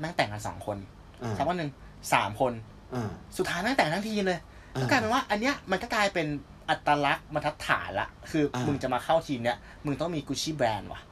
[0.00, 0.78] แม่งแต่งกันสองคน
[1.22, 1.70] อ่าสักพักหนึ่ง
[2.14, 2.52] สามคน
[2.94, 4.38] อ่าสุดท้ายแม่งแต่งทั้งทีมเลย
[4.80, 6.26] ก็กลายเป็นว่า อันเนี้ยมันก็กลายเป็น
[6.70, 11.07] อัตลักษณ์บรรทัดฐานละ คืออามึงจะมาเข้าทีมเนี้ยมึงต้องมีกุชชี่แบรนด์ว่ะอ่า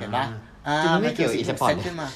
[0.00, 0.26] เห็นปะ
[0.82, 2.08] จริงๆมันไม่เกี่ยวกับป็น e-sport สิ่งที่ขึ้นมา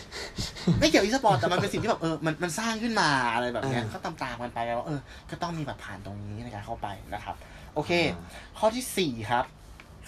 [0.80, 7.36] ไม่เกี่ยวอีสปอร์ตแต่มันเป็นสิ่งที่แบบเออมันมันสร้างขึ้นมาอะไรแบบเนี้ยเออก็ตามตามๆกันไปว่าเออ ก็ต้องมีแบบผ่านตรงนี้ในการเข้าไปนะครับ
[7.74, 8.20] โอเคอ่า
[8.58, 9.44] ข้อที่สี่ครับ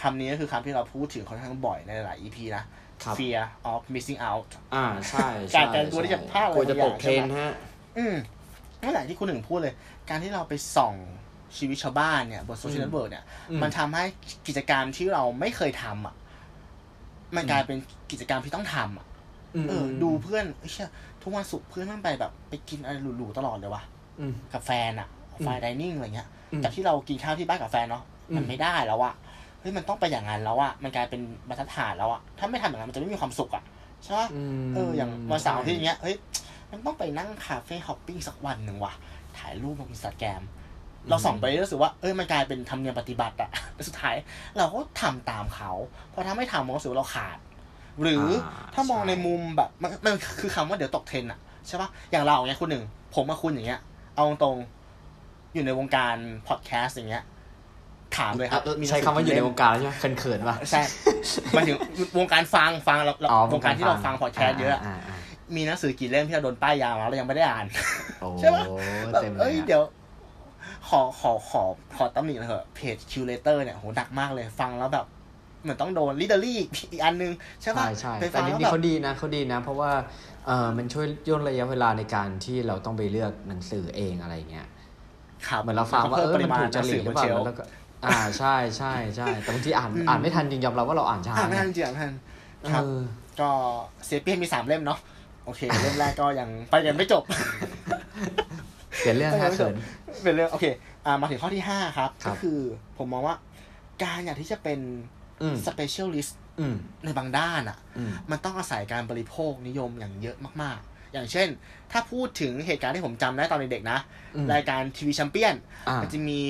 [0.03, 2.65] คำนี้ก็คือคำที่เราพูดถึงค่อนข้างบ่อยในหลาย EP นะ
[3.05, 3.41] ครับ fear
[3.73, 7.55] of missing out อ่าใช่กาใช่รแต่งตัวที่จะพลาดอะไรกลัวจะตกบางอย่างเทรนใช่ไหมฮะ
[7.99, 8.15] อืม
[8.83, 9.75] นั่นแหละที่คุณหนึ่งพูดเลย
[10.09, 10.95] การที่เราไปส่อง
[11.59, 14.05] ชีวิตชาวบ้านเนี่ยบนโซเชียลอืมเน็ตเวิร์กเนี่ยอืมมันทำให้
[14.47, 16.15] กิจกรรมที่เราไม่เคยทำอะ
[17.37, 17.79] มันกลายเป็น
[18.11, 19.07] กิจกรรมที่ต้องทำอะ
[19.65, 20.91] มเออ ดูเพื่อนเอ้ยเชี่ย
[21.23, 23.83] ทุกวันศุกร์เพื่อนมันไปแบบ ไปกินอะไรหรูๆตลอดเลยว่ะ
[24.21, 25.09] อืมกับแฟนอะ
[25.45, 29.15] fine dining อะไรเงี้ยอืมจากที่เรากินข้าวที่บ้านกับแฟนเนาะอืมมันไม่ได้แล้วอะ
[29.61, 33.65] เฮ้ยมันต้องไปอย่างนั้นแล้วอะมันกลายเป็นบรรทัดฐานแล้วอะถ้าไม่ทำอย่างนั้นมันจะไม่มีความสุขอะ
[34.05, 34.29] ใช่ปะ
[34.63, 36.17] มเอออย่างวันเสาร์ที่อย่างเงี้ยเฮ้ย
[36.71, 38.95] มันต้องไปนั่งคาเฟ่ hopping สักวันหนึ่งว่ะ
[39.39, 40.43] ถ่ายรูปลงอินสตาแกรม
[41.09, 44.17] เราส่องไปรู้สึกว่าเอ้ยมันกลายเป็นธรรมเนียมปฏิบัติอะแล้วสุดท้าย
[44.57, 45.71] เราก็ทำตามเขา
[46.11, 47.39] เพราะถ้าไม่ทำมันก็รู้สึกว่าเราขาด
[48.03, 52.85] หรืออาถ้ามองใช่ในมุมแบบมันมันคือคำว่าเดี๋ยวตกเทรนด์อะใช่ปะอย่างเราเนี้ยคุณหนึ่ง
[53.15, 53.81] ผมมาคุณอย่างเงี้ย
[54.15, 56.17] เอาตรงๆอยู่ในวงการ
[56.49, 57.25] พอดแคสต์อย่างเงี้ย
[58.17, 60.83] ถามเลยครับอะใช้คำว่าอยู่ในวงการใช่ไหมเขินๆป่ะใช่
[61.55, 61.77] หมายถึง
[62.19, 65.19] วงการฟังฟังเราเราอ๋อวงการที่เราฟังพอดแคสต์เยอะาา
[65.57, 67.67] มีหนังสือกี่เล่มที่เราโดนป้ายยามาเรายังไม่ได้อ่าน
[68.21, 68.65] โอ้ใช่ปะ
[69.13, 69.83] แบบเต็มเลเอ้ยยอะเดี๋ยว
[70.89, 71.63] ขอขอขอ
[71.97, 75.07] ขอตำหนิหน่อยเถอะเพจคิวเลเตอร์เนี่ยโหหนักมากเลยฟังแล้วแบบ
[75.63, 76.59] เหมือนต้องโดนลิเดอรี่
[76.93, 79.91] อีกอันนึง ใช่ปะใช่ใช่ไปแต่ฟังจแล้วริงแบๆบเขาดีนะเขาดีนะ เพราะว่า
[80.47, 84.67] เออมันช่วยย่นระยะเวลาในการที่เราต้องไปเลือกหนังสือเองอะไรเงี้ย
[85.49, 87.63] ครับเหมือนเราฟังว่าเออมันถูกจริตหรือเปล่าหนังสืบนชลฟ์แล้วก็
[88.05, 92.15] อ่าใช่ใช่ใช่แต่บางทีอ่านอืมอ่านไม่ทันจริงยอมรับว่าเราอ่านช้าอ่านไม่ทันไงจริงๆอ่านไม่ทัน
[92.73, 93.01] ครับเออ
[93.41, 93.49] ก็
[94.07, 94.99] เซเปียนมีสามเล่มเนาะ
[95.45, 97.23] โอเค เล่มแรกก็ยังไปกันไม่จบ
[99.01, 99.75] เปลี่ยนเรื่องฮะเขิน
[100.25, 100.67] เป็นเรื่องโอเค
[101.07, 102.59] อ่ามาถึงข้อที่ห้าครับครัก็บคือ
[102.99, 103.37] ผมมองว่า
[104.03, 104.81] การอยากที่จะเป็น
[105.43, 111.49] อืม specialist อืมในบางด้านอะอืมมันต้องอาศัยการบริโภคนิยมอย่างเยอะมากๆ อย่างเช่น
[111.93, 113.99] ถ้าพูดถึงเหตุการณ์ที่ผมจำได้ตอนเด็กๆนะ
[114.37, 115.55] อืมรายการ TV Champion
[115.89, 116.43] อ่ามันจะมี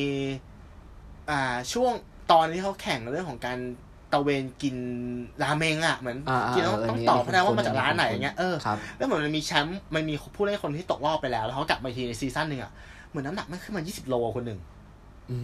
[1.31, 1.93] อ่าช่วง
[2.33, 3.59] ตอนที่เขาแข่งเรื่องของการ
[4.13, 4.77] ตระเวนกิน
[5.43, 12.73] ราเมงอะเหมือนอ่าอ่ากินต้องเออต้องนี่ตอบนี่นะว่าคุ้นๆมาจากร้านไหนคุ้นๆอย่างเงี้ยเออครับแล้วเหมือนมันมีแชมป์มันมีผู้เล่นคนที่ตกรอบไปแล้ว แล้วเขากลับมาอีกทีใน season หนึ่งอะ
[13.09, 14.59] เหมือนน้ำหนักไม่ขึ้นมา20 โลคนหนึ่ง
[15.31, 15.39] อื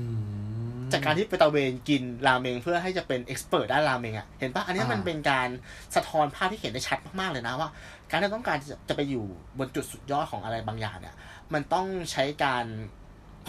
[0.45, 5.49] มจากการที่ไปตระเวนกินราเมงเพื่อให้จะเป็น expert ด้านราเมงอะเห็นปะอันเนี้ยอ่ามัมันเป็นการ
[5.97, 7.69] สะท้อนภาพที่เห็นได้ชัดมากๆเลยนะว่า
[8.11, 9.25] การที่ต้องการจะจะไปอยู่
[9.59, 11.15] บนจุดสุดยอดของอะไรบางอย่างเนี่ย
[11.55, 12.65] มันต้องใช้การ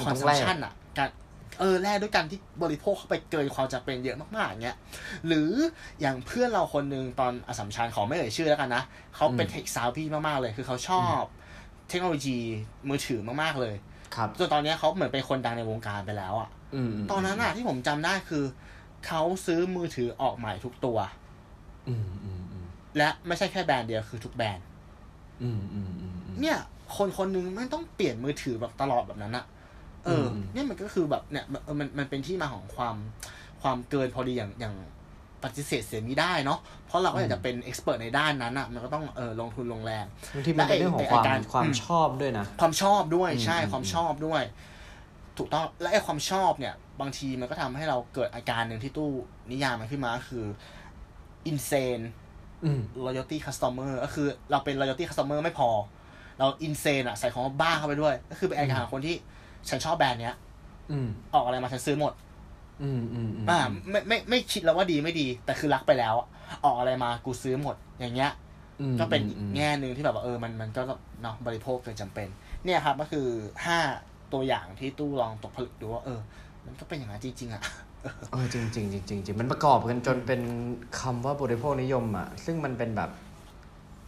[0.06, 1.10] consumption อะการ
[1.60, 4.78] เออแลกด้วยการที่บริโภคเข้าไปเกินความจำเป็นเยอะมากๆอย่างเงี้ย
[5.28, 5.52] หรือ
[6.02, 8.84] อย่างเพื่อนเราคนหนึ่งตอนอสสัมชัญขอไม่เอ่ยชื่อแล้วกันนะ
[9.16, 11.22] เขาเป็น tech savvy มากๆเลย คือเขาชอบ
[11.90, 12.38] เทคโนโลยี
[12.90, 13.76] มือถือมากๆเลย
[14.16, 18.44] ครับจนตอนเนี้ยเขาเหมือนเป็นคนดังในวงการไปแล้วอะอืมมตอนนั้นอะที่ผมจำได้คือ
[19.08, 20.98] เขาซื้อมือถือออกใหม่ทุกตัว
[21.88, 22.66] อืมอืมอืม
[22.98, 24.66] และไม่ใช่แค่แบรนด์เดียวคือทุกแบรนด์
[25.44, 26.58] อืมอืมอืมอืมเนี่ย
[26.98, 29.46] คนคนหนึงไม่ต้องเปลี่ยนมือถือแบบตลอดแบบนั้นอะ
[30.08, 32.96] เอออมเนี่ยมันก็คือแบบเนี่ยมันเออมันมันเป็นที่มาของความ
[33.62, 34.76] ความเกินพอดีอย่างอย่าง
[35.44, 40.06] ปฏิเสธเสียไม่ได้เนาะ เพราะเราก็อยากจะเป็นเอ็กซ์เพรสในด้านนั้นอะมันก็ต้องเออลงทุนลงแรง
[40.36, 44.44] บางทีมันเป็นเรื่องของความและไอ้ไอ้การความอืมชอบด้วยนะ ความชอบด้วยอืมใช่อืมความชอบด้วย
[45.38, 49.12] ถูกต้องและไอ้ความชอบเนี่ย บางทีมันก็ทำให้เราเกิดอาการหนึ่งที่ตู้
[49.52, 50.46] นิยามมันขึ้นมาคือ
[51.52, 52.04] insane
[52.64, 55.70] อืม loyalty customer ก็คือเราเป็น loyalty customer ไม่พอ
[56.40, 59.16] เรา insane อะใส่ของบ้าเข้าไปด้วย ก็คือเป็นอาการของคนที่
[59.70, 60.36] ฉันชอบแบรนด์เนี้ย
[60.92, 62.14] อืมออกอะไรมาฉันซื้อหมด
[62.84, 63.60] อืมอืมอืมอ่า
[63.90, 66.28] ไม่ไม่ไม่คิดแล้วว่าดีไม่ดี แต่คือรักไปแล้วอะ
[66.66, 68.32] ออกอะไรมากูซื้อหมด อย่างเงี้ย
[68.82, 70.82] อืมก็เป็นอีกอืมแง่หนึ่งที่แบบว่าเออมันมันก็
[71.22, 72.28] เนาะบริโภคเกินจำเป็น
[72.66, 73.28] เนี่ยครับก็คือ
[73.66, 73.80] ห้า
[74.34, 76.20] ตัวอย่างที่ตู้ลองตกผลึกดูว่าเออ
[76.66, 77.62] มันก็เป็นอย่างนั้นจริง ๆอะ
[78.32, 80.42] เออจริงจริงจริงจริงจริงมันประกอบกันจนเป็น
[81.00, 83.10] คำว่าบริโภคนิยมอะซึ่งมันเป็นแบบ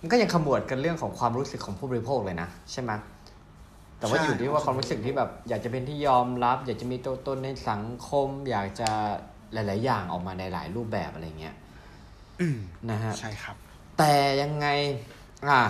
[0.02, 2.92] มันก็ยังขมวดกันเรื่องของความรู้สึกของผู้บริโภคเลยนะใช่ไหม
[4.00, 8.90] แต่ว่าใช่อยู่ที่ว่าความรู้สึกที่แบบอยากจะเป็นที่ยอมรับ อยากจะมีตัวตนในสังคม อยากจะ
[9.54, 11.56] หลาย ๆ อย่างออกมาในหลายรูปแบบอะไรเงี้ย
[12.42, 12.58] อืม
[12.92, 13.56] นะฮะใช่ครับ
[13.98, 14.68] แต่ยังไง
[15.50, 15.62] อ่า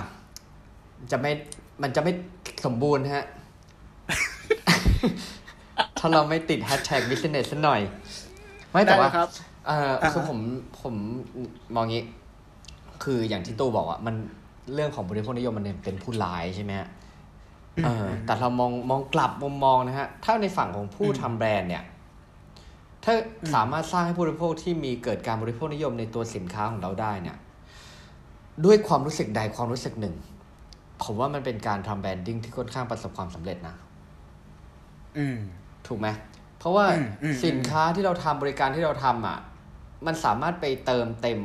[1.11, 1.32] จะไม่
[1.82, 2.13] มันจะไม่
[2.65, 3.25] สมบูรณ์ฮะ
[5.99, 7.82] ถ้าเราไม่ติดแฮชแท็ก business สักหน่อย
[8.71, 9.30] ไม่แต่ว่าได้ครับ
[9.67, 10.39] เอออ่าฮะคือผม
[10.82, 10.95] ผม
[11.75, 12.03] มองงี้
[13.03, 14.15] คืออย่างที่ตู้บอกอะมัน
[14.73, 16.99] เรื่องของบริโภคนิยมมันเป็นผู้ร้ายใช่ไหมฮะเออ
[18.25, 21.84] แต่เรามองมองกลับมุมมองนะฮะ ถ้าในฝั่งของผู้ทำแบรนด์เนี่ย
[23.03, 23.13] ถ้า
[23.53, 27.38] สามารถสร้างให้ผู้บริโภคที่มีเกิดการบริโภคนิยมในตัวสินค้าของเราได้เนี่ย
[28.65, 30.15] ด้วยความรู้สึกใดความรู้สึกหนึ่ง
[31.03, 33.75] ผมว่ามันเป็นการทำแบรนดิ้งที่ค่อนข้างประสบความสำเร็จนะ
[35.17, 35.38] อืม
[35.88, 36.07] ถูกไหม
[36.59, 39.38] เพราะว่าอืมอืมสินค้าที่เราทำบริการที่เราทำอะ
[40.05, 41.39] มันสามารถไปเติมเต็ม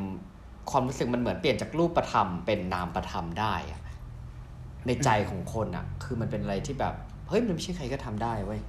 [0.70, 3.80] ความรู้สึกมันเหมือนเปลี่ยนจากรูปประธรรมเป็นนามประธรรมได้อะ
[4.86, 6.94] ในใจของคนอะคือมันเป็นอะไรที่แบบ
[7.28, 8.60] เฮ้ยมันไม่ใช่ใครก็ทำได้เว้ย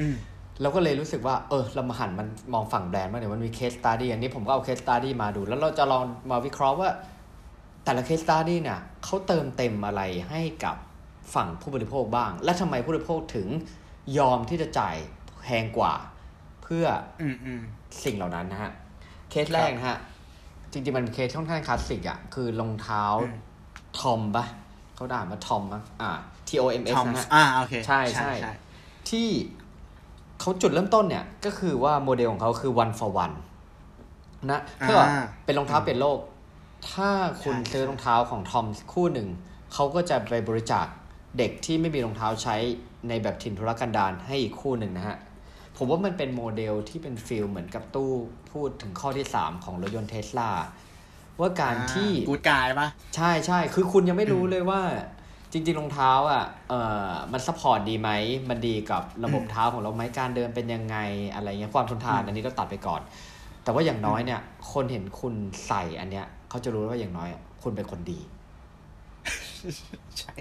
[0.00, 0.16] อืม
[0.60, 6.90] เราก็เลยรู้สึกว่า เออ เรามาหันมันมองฝั่งแบรนด์มางเดี๋ยวมันมี case study อันนี้ผมก็เอา case study มาดู แล้วเราจะลองมาวิเคราะห์ว่า
[7.84, 10.76] แต่ละ case study เนี่ยเขาเติมเต็มอะไรให้กับ
[11.34, 13.48] ฝั่งผู้บริโภคบ้าง และทำไมผู้บริโภคถึง
[14.18, 14.96] ยอมที่จะจ่าย
[15.42, 15.94] แพงกว่า
[16.62, 16.86] เพื่อ
[17.22, 17.60] อืมอืม
[18.04, 18.72] สิ่งเหล่านั้นนะฮะ
[19.30, 19.98] เคสแรกนะฮะ
[20.72, 23.36] จริงๆมันเคสค่อนข้างคลาสสิกอะคือรองเท้าอืม
[24.00, 24.44] ทอมปะ
[24.94, 26.10] เขาด่ามาทอมปะอ่า
[26.48, 28.32] T O M S ทอมนะฮะอ่าโอเคใช่ใช่
[29.10, 29.28] ที่
[30.40, 33.36] เขาจุดเริ่มต้นเนี่ย ก็คือว่าโมเดลของเขาคือ one for one
[34.50, 36.18] นะถ้าเกิดอ่าเป็นรองเท้าเปลี่ยนโลก
[36.92, 37.10] ถ้า
[37.42, 39.28] คุณใช่ซื้อรองเท้าของทอมคู่หนึ่ง
[39.72, 40.86] เขาก็จะไปบริจาค
[41.38, 42.56] เด็กที่ไม่มีรองเท้าใช้
[43.08, 45.16] ในแบบถิ่นทุรกันดารให้อีกคู่หนึ่งนะฮะ
[45.76, 48.12] ผมว่ามันเป็นโมเดลที่เป็น feel เหมือนกับตู่
[48.52, 50.50] พูดถึงข้อที่ 3 ของรถยนต์เทสลา
[51.40, 54.80] ว่าการที่กูดกายปะใช่ใช่คือคุณยังไม่รู้เลยว่า
[55.52, 56.74] จริง ๆ รองเท้าอะเอ
[57.08, 58.10] อมัน support ดีไหม
[58.48, 60.96] มันดีกับระบบเท้าของเราไหมการเดินเป็นยังไง
[61.34, 63.00] อะไรเงี้ยความทนทานอืมอันนี้เราตัดไปก่อน
[63.64, 64.40] แต่ว่าอย่างน้อยเนี่ย
[64.72, 65.34] คนเห็นคุณ
[65.66, 68.20] ใส่อันเนี้ยเขาจะรู้ว่าอย่างน้อยอะคุณเป็นคนดี
[70.18, 70.32] ใช่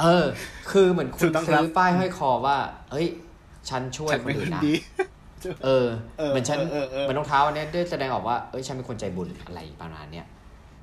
[0.00, 0.26] เออ
[0.70, 2.56] คือเหมือนคุถูณกต้องคซื้รับอป้ายห้อยคอว่า
[2.92, 3.08] เฮ้ย
[3.68, 4.74] ฉันช่วยฉันคนเป็นคอื่นนนะดี
[5.64, 5.86] เออ
[6.18, 10.26] เออ เหมือนฉันเออเออเออเหมือนรองเท้าอันเนี้ยได้แสดงออกว่า เอ้ย ฉันเป็นคนใจบุญอะไรประมาณเนี้ย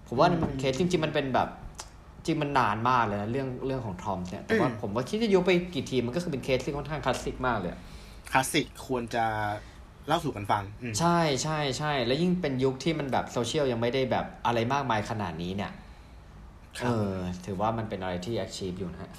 [0.08, 1.50] ผมว่ามันเป็นเคสจริง ๆ มันเป็นแบบ
[2.26, 7.80] จริงมันนานมากเลยนะเรื่องเรื่องของทอมเนี่ยแต่ว่าผมว่าคิดจะยกไปกี่ทีมันก็คือเป็นเคสที่ค่อนข้างคลาสสิกมากเลยอะ
[8.32, 9.26] คลาสสิกควรจะ
[10.08, 15.72] เล่าสู่กันฟังอืมใช่ใช่ใช่แล้วยิ่งเป็นยุคที่มันแบบโซเชียลยังไม่ได้แบบอะไรมากมายขนาดนี้เนี่ย
[16.78, 17.14] ครับเออ
[17.46, 19.12] ถือว่ามันเป็นอะไรที่ achieve อยู่นะฮะ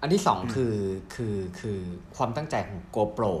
[0.00, 0.76] อันที่สองคือ
[1.14, 1.78] คือคือ
[2.16, 3.32] ความตั้งใจของ GoPro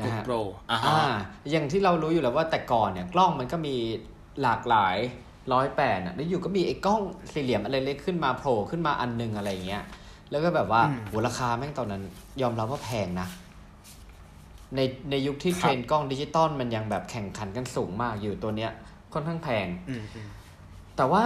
[0.00, 0.36] นะฮะโปร
[0.70, 1.02] อ่าฮะอ่า
[1.50, 3.76] อย่างที่เรารู้อยู่แล้วว่าแต่ก่อนเนี่ย กล้องมันก็มี
[4.42, 4.96] หลากหลาย
[5.52, 9.84] ร้อยแปดอะแล้วอยู่ก็มีไอ้กล้องสี่เหลี่ยมอะไรเล็กขึ้นมาโผล่ขึ้นมาอันหนึงอะไรอย่างเงี้ย
[10.30, 12.02] แล้วก็แบบว่าอืมโหราคาแม่งตอนนั้น
[12.42, 13.28] ยอมรับว่าแพงนะ
[14.76, 14.80] ใน
[15.10, 18.70] ในยุคที่ครับเทรนด์กล้องดิจิตอลมันยังแบบแข่งขันกันสูงมากอยู่ตัวเนี้ย
[19.12, 20.28] ค่อนข้างแพงอืมอืม
[20.96, 21.24] แต่ว่า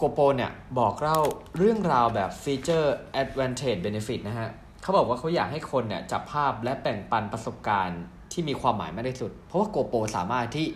[0.00, 1.18] GoPro เนี่ยบอกเล่า
[1.58, 4.50] เรื่องราวแบบฟีเจอร์ Advantage Benefit นะฮะ
[4.82, 8.02] เขาบอกว่าเขาอยากให้คนเนี่ยจับภาพและแบ่งปันประสบการณ์
[8.32, 10.66] ที่มีความหมายมากที่สุด เพราะว่า GoPro สามารถที่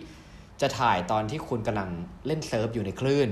[0.61, 1.89] จะถ่ายตอนที่คุณกำลัง
[2.27, 3.29] เล่นเซิร์ฟอยู่ในคลื่น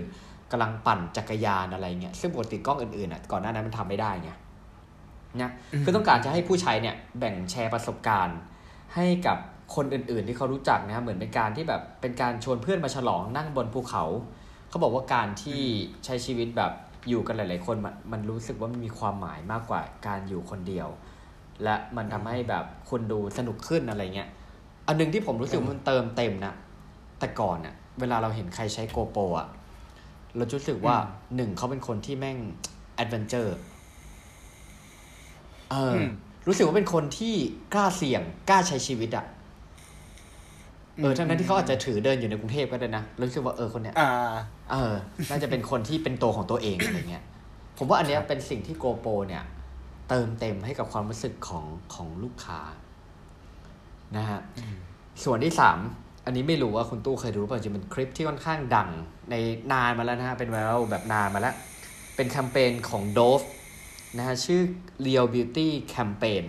[0.51, 4.31] กำลังปั่นจักรยานอะไรเงี้ยซึ่งปกติกล้องอื่นๆอะก่อนหน้านั้นมันทำไม่ได้ไง
[5.41, 5.51] นะ
[5.83, 8.39] คือต้องการจะให้ผู้ใช้เนี่ยแบ่งแชร์ประสบการณ์
[8.95, 9.37] ให้กับ
[9.75, 14.03] คนอื่นๆ ที่เขารู้จักนะเหมือนเป็นการที่แบบเป็นการชวนเพื่อนมาฉลองนั่งบนภูเขา
[14.69, 15.61] เขาบอกว่าการที่
[16.05, 16.71] ใช้ชีวิตแบบ
[17.09, 20.87] อยู่กันหลาย ๆ คนมันมันรู้สึกว่ามันมีความหมายมากกว่าการอยู่คนเดียว
[21.63, 24.29] และมันทำให้แบบคนดูสนุกขึ้นอะไรเงี้ย
[24.87, 26.53] อันหนึงที่ผมรู้สึกว่ามันเติมเต็มนะ
[27.25, 29.47] แต่ก่อนอะเวลาเราเห็นใครใช้ GoPro อะ
[30.37, 30.95] เราจะรู้สึกว่า
[31.35, 32.37] หนึ่งเขาเป็นคนที่แม่ง
[32.95, 33.55] adventure
[35.71, 36.07] เอออม
[36.47, 37.35] รู้สึกว่าเป็นคนที่
[37.73, 39.25] กล้าเสี่ยงกล้าใช้ชีวิตอะ
[41.01, 44.09] เออทั้งนั้นที่เขาอาจจะถือเดินอยู่ในกรุงเทพก็ได้นะรู้สึกว่าเออคนเนี้ยอ่า
[44.71, 44.93] เออ
[45.29, 47.23] น่าจะเป็นคนที่เป็นตัวของตัวเองอะไรเงี้ย
[47.77, 49.43] ผมว่าอันเนี้ยครับเป็นสิ่งที่โกโปรเนี่ย
[50.09, 52.59] เติมเต็มให้กับความรู้สึกของของลูกค้า
[54.17, 54.39] นะฮะ
[55.23, 55.79] ส่วนที่สาม
[56.25, 58.89] อันนี้ไม่รู้ว่าคุณตู้เคยรู้เปล่าจริงเป็นคลิปที่ค่อนข้างดัง
[59.31, 59.35] ใน
[59.71, 61.55] นานมาแล้วนะฮะเป็นไวรัลแบบนานมาแล้ว
[62.15, 63.45] เป็นแคมเปญของ Dove
[64.17, 64.61] นะฮะชื่อ
[65.05, 66.45] Real Beauty Campaign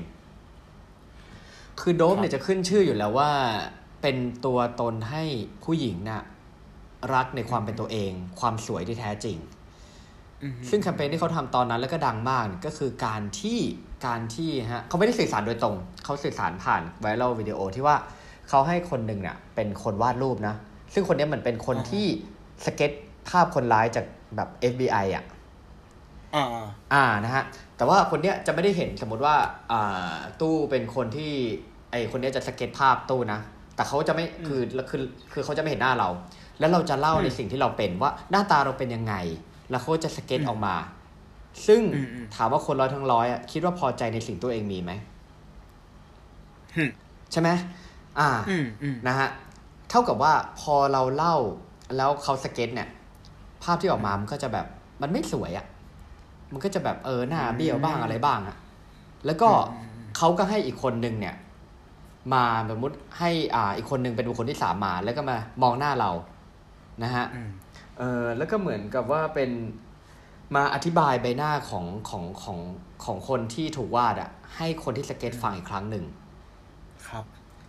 [1.81, 3.31] คือ Dove เนี่ยจะขึ้นชื่ออยู่แล้วว่า
[4.03, 5.25] เป็นตัวตนให้
[5.65, 6.23] ผู้หญิงน่ะ
[7.15, 9.37] รักในความเป็นตัวเอง ความสวยที่แท้จริง
[10.43, 13.61] อืมซึ่งแคมเปญที่เขาทำตอนนั้นแล้วก็ดังมากเนี่ยก็คือการที่
[14.07, 17.97] การที่ฮะเขาไม่ได้สื่อสารโดยตรง เขาสื่อสารผ่านไวรัลวิดีโอที่ว่า
[18.49, 20.55] เขาให้คนหนึ่งเนี่ยเป็นคนวาดรูปนะ
[20.95, 22.07] ซึ่งคนเนี้ยเหมือนเป็นคนที่
[22.65, 22.91] สเก็ต
[23.29, 24.05] ภาพคนร้ายจาก
[24.37, 25.25] แบบ FBI อะ
[26.35, 26.47] อ่า
[26.93, 27.45] อ่านะฮะ
[27.77, 29.35] แต่ว่าคนเนี้ยจะไม่ได้เห็นสมมติว่า
[29.73, 31.33] อ่าตู้เป็นคนที่
[31.91, 33.41] ไอคนเนี้ยจะสเก็ตภาพตู้นะ
[33.75, 36.09] แต่เขาจะไม่คือคือคือเขาจะไม่เห็นหน้าเรา
[36.59, 39.15] แล้วเราจะเล่าในสิ่งที่เราเป็นว่าหน้าตาเราเป็นยังไง
[39.71, 40.75] แล้วเขาจะสเก็ตออกมา
[41.67, 44.93] ซึ่งอืมอืมถามว่าคนร้อยทั้งร้อยอะคิดว่าพอใจในสิ่งตัวเองมีไหม
[46.77, 46.85] หึ
[47.33, 47.49] ใช่ไหม
[48.21, 49.29] อ่าอืมอืมนะฮะ
[49.91, 51.37] เท่ากับว่าพอเราเล่า
[51.97, 52.89] แล้วเขาสเก็ตเนี่ย
[53.63, 54.67] ภาพที่ออกมามันก็จะแบบ
[55.03, 55.67] มันไม่สวยอะ่ะ
[56.53, 58.57] มันก็จะแบบเออหน้าเบี้ยวบ้างอะไรบ้างอะ่ะ
[59.27, 59.49] แล้วก็
[60.17, 61.37] เขาก็ให้อีกคนนึงเนี่ย
[62.33, 66.11] มาสมมติให้อ่าอีกคนนึงเป็นบุคคลที่สามมา แล้วก็มามองหน้าเรา
[67.03, 67.51] นะฮะอืม
[67.99, 69.51] เออแล้วก็เหมือนกับว่าเป็น
[70.55, 72.59] มาอธิบายใบหน้าของของของ
[73.05, 76.05] ของคนที่ถูกวาดอะให้คนที่สเก็ตฟังอีกครั้งหนึ่ง
[77.09, 77.25] ครับ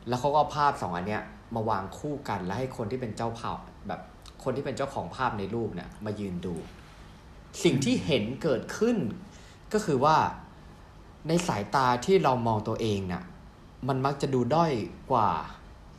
[0.08, 1.24] แล้วเขาก็เอาภาพสองอันเนี้ย
[1.56, 4.02] มาวางคู่กันแล้วให้คนที่เป็นเจ้าภาพแบบ
[4.44, 6.56] คนที่เป็นเจ้าของภาพในรูปเนี่ยมายืนดู
[7.64, 8.98] สิ่งที่เห็นเกิดขึ้น
[9.74, 10.16] ก็คือว่า
[11.28, 13.24] ในสายตาที่เรามองตัวเองเนี่ย
[13.88, 14.72] มันมักจะดูด้อย
[15.12, 15.30] กว่า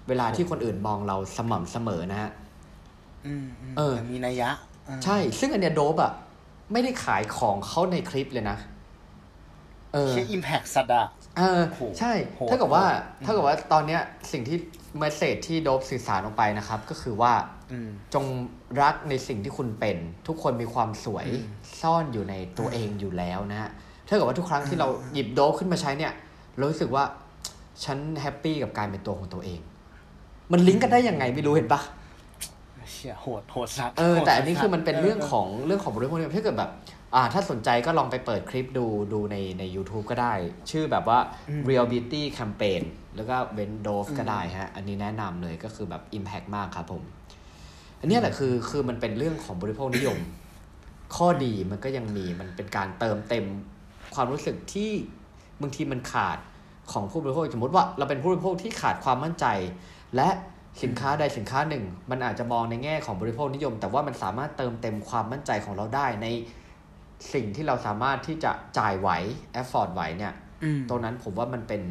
[0.08, 2.30] เวลาที่คนอื่นมองเราสม่ำเสมอนะฮะ
[3.26, 4.50] อืมอืมเออแต่มีนัยยะ
[4.88, 6.12] อ่าใช่ ซึ่งอันเนี้ย Dove อะ
[6.72, 8.58] ไม่ได้ขายของเขาในคลิปเลยนะ
[9.94, 11.06] เออแค่ impact สัสอะ
[11.38, 14.00] เออโหใช่โหเท่ากับว่าโหเท่ากับว่าตอนเนี้ย
[14.32, 14.58] สิ่งที่
[14.98, 17.32] message ที่ Dove สื่อสารออกไปนะครับ ก็คือว่า
[17.72, 18.24] อืมจง
[18.82, 19.96] รักในสิ่งที่คุณเป็น
[20.28, 21.44] ทุกคนมีความสวยอืม
[21.80, 23.70] ซ่อนอยู่ในตัวเองอยู่แล้วนะฮะ
[24.08, 26.12] ถ้าเกิดว่าทุกครั้งที่เราหยิบ Dove ขึ้นมาใช้เนี่ย
[26.56, 27.04] เรารู้สึกว่า
[27.84, 29.60] ฉัน happy กับการเป็นตัวของตัวเอง
[30.52, 31.80] มันลิงก์กันได้ยังไงไม่รู้เห็นปะ
[32.92, 36.97] เชี่ยโหดโหดสัตว์เออโหดแต่อันนี้คือมันเป็นเรื่องเของเรื่องของบริโภคเนี่ยถ้าเกิดแบบอ่า
[37.32, 40.34] ถ้าสนใจก็ลองไปเปิดคลิปดูดูในใน YouTube ก็ได้
[40.70, 41.18] ชื่อแบบว่า
[41.68, 42.82] Real Beauty Campaign
[43.16, 47.02] แล้วก็เวนโดฟก็ได้ฮะ อันนี้แนะนำเลยก็คือแบบ Impact มากครับผม
[48.00, 50.18] อันเนี้ยแหละคือคือมันเป็นเรื่องของบริโภคนิยม
[51.16, 53.44] ข้อดีมันก็ยังมีมันเป็นการเติมเต็ม
[54.14, 54.90] ความรู้สึกที่
[55.62, 56.38] บางทีมันขาด
[56.92, 59.46] ของผู้บริโภคสมมติว่าเราเป็นผู้บริโภคที่ขาดความมั่นใจ
[60.16, 60.28] และ
[60.82, 66.26] สินค้าใดสินค้าหนึ่ง มันอาจจะมองในแง่ของบริโภคนิยม แต่ว่ามันสามารถเติมเต็มความมั่นใจของเราได้ใน
[67.32, 69.10] สิ่งที่เราสามารถที่จะจ่ายไหว
[69.52, 71.82] แอฟฟอร์ดไหวเนี่ยอืมตรงนั้นผมว่ามันเป็น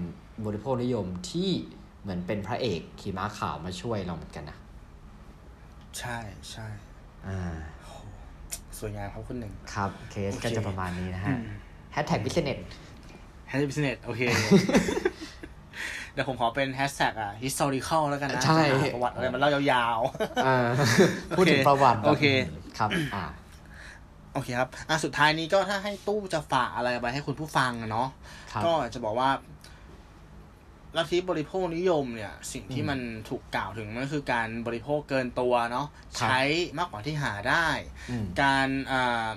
[0.45, 1.49] บริโภคนิยมที่
[2.01, 4.57] เหมือนเป็นพระเอกขี่ม้าขาวมาช่วยเราเหมือนกันนะ
[5.99, 6.17] ใช่
[6.51, 6.67] ใช่
[7.27, 7.39] อ่า
[8.79, 11.41] สวยงามครับคุณหนึ่งครับ เคสโอเคก็จะประมาณนี้นะอืฮะ
[11.93, 12.59] แฮชแท็ก business
[13.47, 14.21] แฮชแท็ก business โอเค
[16.13, 19.99] เดี๋ยวผมขอเป็นแฮชแท็กอะ historical แล้วกันนะใช่จะหาประวัติอะไรมันเล่ายาว
[20.45, 20.67] อ่า
[21.37, 22.25] พูดถึงประวัติแบบโอเค
[22.77, 23.46] ครับ อ่าๆ
[24.37, 28.07] โอเคครับอะสุดท้ายนี้ก็ถ้าให้ตู้จะฝากอะไรไปให้คุณผู้ฟังอะเนาะ
[28.51, 29.29] ครับก็จะบอกว่า
[30.97, 36.41] ลัทธิบริโภคนิยมเนี่ย สิ่งที่อืมมันถูกกล่าวถึงมันก็คือการบริโภคเกินตัวเนาะครับใช้
[36.77, 37.67] มากกว่าที่หาได้
[38.09, 39.27] อืมการอ่า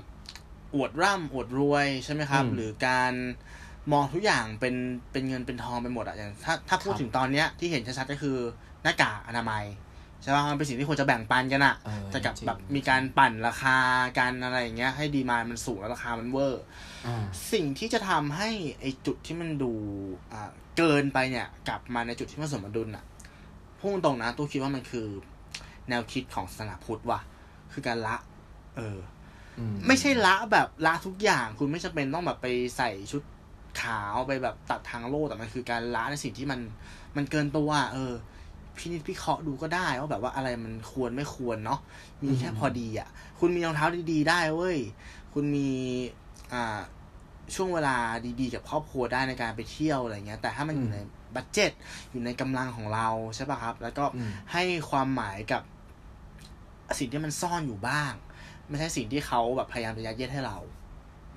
[0.75, 3.13] อวดร่ำอวดรวยใช่ไหมครับอืมหรือการ
[3.93, 4.75] มองทุกอย่างเป็น
[5.13, 8.37] เป็นเงินเป็นทองไปหมดอะอย่างถ้าถ้าพูดครับถึงตอนเนี้ยที่เห็นชัดๆก็คือ
[8.83, 9.65] หน้ากากอนามัย
[10.23, 13.77] ใช่ป่ะมันเป็นสิ่งที่ควรจะแบ่งปันกันอะเออแต่กับจริงแบบมีการปั่นราคา
[14.19, 16.65] การอะไรอย่างเงี้ย ให้ดีมานมันสูงแล้วราคามันเวอร์
[17.07, 18.49] อ่าสิ่งที่จะทำให้
[18.81, 19.73] ไอจุดที่มันดู
[20.33, 23.05] อ่าเกินไปเนี่ย กลับมาในจุดที่มันสมดุลอะ
[23.79, 25.07] พูดตรงๆนะตู้คิดว่ามันคือ
[25.89, 27.21] แนวคิดของศาสนาพุทธว่ะ
[27.73, 28.17] คือการละ
[28.77, 28.99] เออ
[29.59, 32.47] อืไม่ใช่ละแบบละทุกอย่าง คุณไม่จำเป็นต้องแบบไป
[32.77, 33.23] ใส่ชุด
[33.83, 36.61] ขาวไปแบบตัดทางโลกแต่มันคือการละในสิ่งที่มัน
[37.17, 38.13] มันเกินตัวอะเออ
[38.81, 41.81] พินิจพิเคราะห์ดูก็ได้ว่าแบบว่าอะไรมันควรไม่ควรเนาะ
[42.23, 43.09] มีแค่พอดีอะ
[43.41, 44.79] คุณมีรองเท้าดีๆ ได้เว้ย
[45.35, 45.69] คุณมี
[46.53, 46.81] อ่า
[47.55, 47.97] ช่วงเวลา
[48.41, 50.99] ดีๆ กับครอบครัวได้ในการไปเที่ยวอะไรเงี้ย แต่ถ้ามันอยู่ใน
[51.35, 51.73] บัตเจ็ต
[52.11, 55.63] อยู่ในกำลังของเราใช่ป่ะครับ แล้วก็อืมให้ความหมายกับ
[56.99, 58.13] สิ่งที่มันซ่อนอยู่บ้าง
[58.69, 60.59] ไม่ใช่สิ่งที่เขาแบบพยายามจะยัดเยียดให้เรา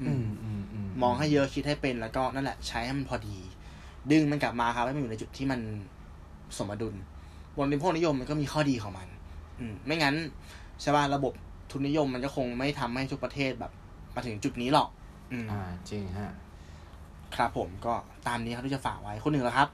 [0.02, 3.38] อือืมมอืมอืมมองให้เยอะคิดให้เป็นแล้วก็นั่นแหละ ใช้ให้มันพอดี
[4.12, 5.60] ดึงมันกลับมาครับให้มันอยู่ในจุดที่มัน
[6.58, 6.96] สมดุล
[7.58, 9.08] บนนิพนนิยมมันก็มีข้อดีของมัน
[9.60, 10.16] อืมไม่งั้น
[10.82, 11.34] ใช่ป่ะระบบ
[11.72, 13.72] ทุนนิยมมันก็คงไม่ทำให้ทุกประเทศแบบ
[14.16, 14.90] มาถึงจุดนี้หรอก
[15.32, 16.32] อืมอ่า จริงฮะ
[17.36, 17.94] ครับผมก็
[18.28, 19.68] ตามนี้ครับที่จะฝากไว้คนหนึ่งแล้วครับ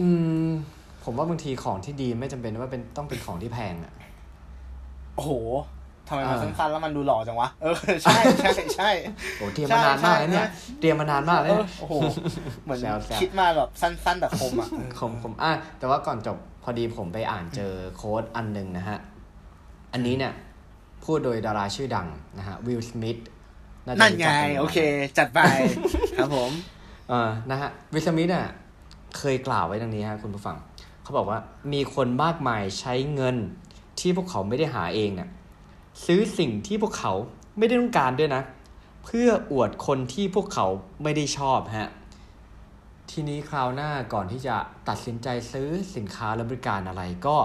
[0.00, 0.08] อื
[0.46, 0.50] ม
[1.04, 3.92] ผมว่าบางทีของที่ดีไม่จำเป็นว่าเป็นต้องเป็นของที่แพงอะ
[5.16, 5.32] โอ้โห
[6.08, 8.90] ทำไมมันอ่าสั้นๆแล้วมันดูหล่อจังวะ เออ ใช่ใช่ใช่
[9.38, 11.94] โอ้เตรียมมานานมากแล้วเนี่ยใช่เตรียมมานานมากแล้วเอเนี่อยโอ้โห
[12.64, 14.68] เหมือนแซวๆคิดมาแบบสั้นๆแต่คมอะ
[15.00, 18.98] ผมผมอะแต่ว่าก่อนจบ พอดีผมไปอ่านเจอโค้ดอันหนึ่งนะฮะ
[19.92, 20.32] อันนี้เนี่ย
[21.04, 22.08] พูดโดยดาราชื่อดัง
[22.38, 23.18] นะฮะวิลสมิธ
[23.86, 24.78] นั่นไง โอเค
[25.18, 25.40] จัดไป
[26.18, 26.50] ครับผม
[27.08, 28.46] เออนะฮะวิลสมิธอะ
[29.18, 30.56] เคยกล่าวไว้ดังนี้ฮะคุณผู้ฟัง
[31.02, 31.38] เขาบอกว่า
[31.72, 33.36] มีคนมากมายใช้เงิน
[34.00, 35.28] ที่พวกเขาไม่ได้หาเองเนี่ย
[36.06, 37.12] ซื้อสิ่งที่พวกเขา
[37.58, 38.42] ไม่ได้ต้องการด้วยนะ
[39.04, 40.66] เพื่ออวดคนที่พวกเขา
[41.02, 41.90] ไม่ได้ชอบฮะ
[43.10, 44.56] ทีนี้คราวหน้าก่อนที่จะ
[44.88, 47.36] ตัดสินใจซื้อสินค้าและบริการอะไรก็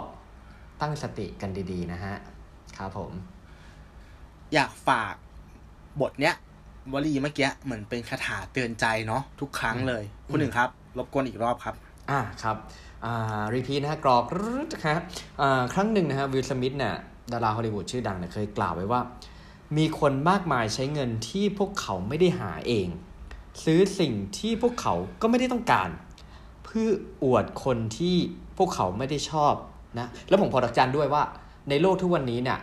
[0.82, 2.16] ตั้งสติกันดีๆนะฮะ
[2.78, 3.12] ครับผม
[4.54, 5.14] อยากฝาก
[6.02, 6.36] บทเนี้ย
[6.94, 11.76] วลีเมื่อกี้เหมือนเป็นคาถาเตือนใจเนาะทุกครั้งเลย คุณหนึ่งครับรบกวนอีกรอบครับ
[12.10, 12.58] อ่าครับ
[13.06, 15.02] อ่า repeat นะฮะกรอกรึดนะครับ
[15.42, 16.96] อ่าครั้งหนึ่งนะฮะวิลสมิธเนี่ย
[17.32, 19.02] ดาราฮอลลีวูดชื่อดังเนี่ยเคยกล่าวไว้ว่า
[19.78, 22.88] มีคนมากมายใช้เงินที่พวกเขาไม่ได้หาเอง
[23.64, 25.90] ซื้อสิ่งที่พวกเขาก็ไม่ได้ต้องการ
[26.66, 26.90] เพื่อ
[27.24, 28.16] อวดคนที่
[28.58, 29.54] พวกเขาไม่ได้ชอบ
[30.00, 31.24] นะแล้วผมพอดักจันด้วยว่า
[31.70, 32.60] ในโลกทุกวันนี้เนี่ย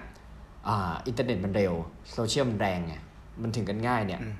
[0.69, 1.73] อ่าอินเทอร์เน็ตมันเร็ว
[2.13, 2.95] โซเชียลมันแรงไง
[3.43, 4.35] มันถึงกันง่ายเนี่ยอืม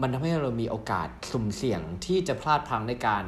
[0.00, 3.24] มันทำให้เรามีโอกาสสุ่มเสี่ยงที่จะพลาดพลั้งในการ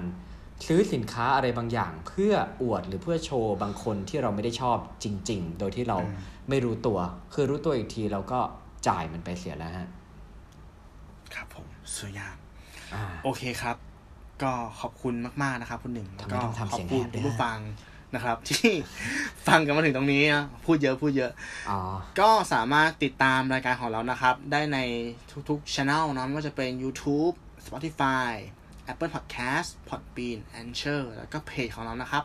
[0.66, 2.32] ซื้อสินค้าอะไรบางอย่าง เพื่อ
[2.62, 6.16] อวดหรือเพื่อโชว์บางคนที่เราไม่ได้ชอบจริง ๆ โดยที่เราอืม
[6.48, 6.98] ไม่รู้ตัว
[7.34, 8.40] คือรู้ตัวอีกทีเราก็
[8.88, 9.88] จ่ายมันไปเสียแล้วฮะ
[11.34, 12.41] ครับผมสวยงามอ่า
[13.24, 13.76] โอเคครับ
[14.42, 17.58] ก็ขอบคุณมากๆนะครับคุณหนึ่งทำไมก็ต้องทำขอเสีบยงคุณแหบด้วยผู้ฟัง
[18.14, 18.72] นะครับ ที่
[19.48, 21.32] ฟังกันมาถึงตรงนี้นะพูดเยอะพูดเยอะ
[21.70, 21.78] อ๋อ
[22.20, 24.78] ก็สามารถติดตามรายการของเรานะครับ ได้ใน
[25.48, 27.34] ทุกๆช anel นะไม่ว่าจะเป็น YouTube
[27.66, 28.30] Spotify
[28.90, 32.24] Apple Podcast Podbean Anchor แล้วก็เพจของเรานะครับ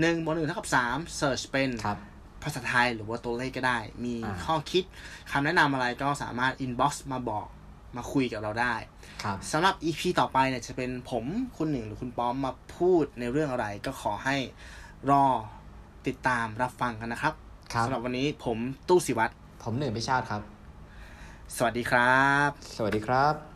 [0.00, 1.98] หนึ่งบนหนึ่งเท่ากับสาม search เป็นครับ
[2.42, 4.84] ภาษาไทยหรือว่าตัวเลขก็ได้ มีอ่าข้อคิด
[5.30, 7.46] คำแนะนำอะไรก็สามารถ inbox มาบอก
[7.98, 8.74] มาคุยกับเราได้
[9.24, 11.24] ครับสำหรับ EP ต่อไปเนี่ยจะเป็นผม
[11.56, 14.36] คุณหนึ่งหรือคุณป้อมมาพูดในเรื่องอะไร ก็ขอให้
[15.10, 15.24] รอ
[16.06, 17.34] ติดตามรับฟังกันนะครับ
[17.72, 19.32] ครับสำหรับวันนี้ผมตู้สิวัตร
[19.62, 20.42] ผมหนึ่งพิชาติครับ
[21.56, 23.55] สวัสดีครับ สวัสดีครับ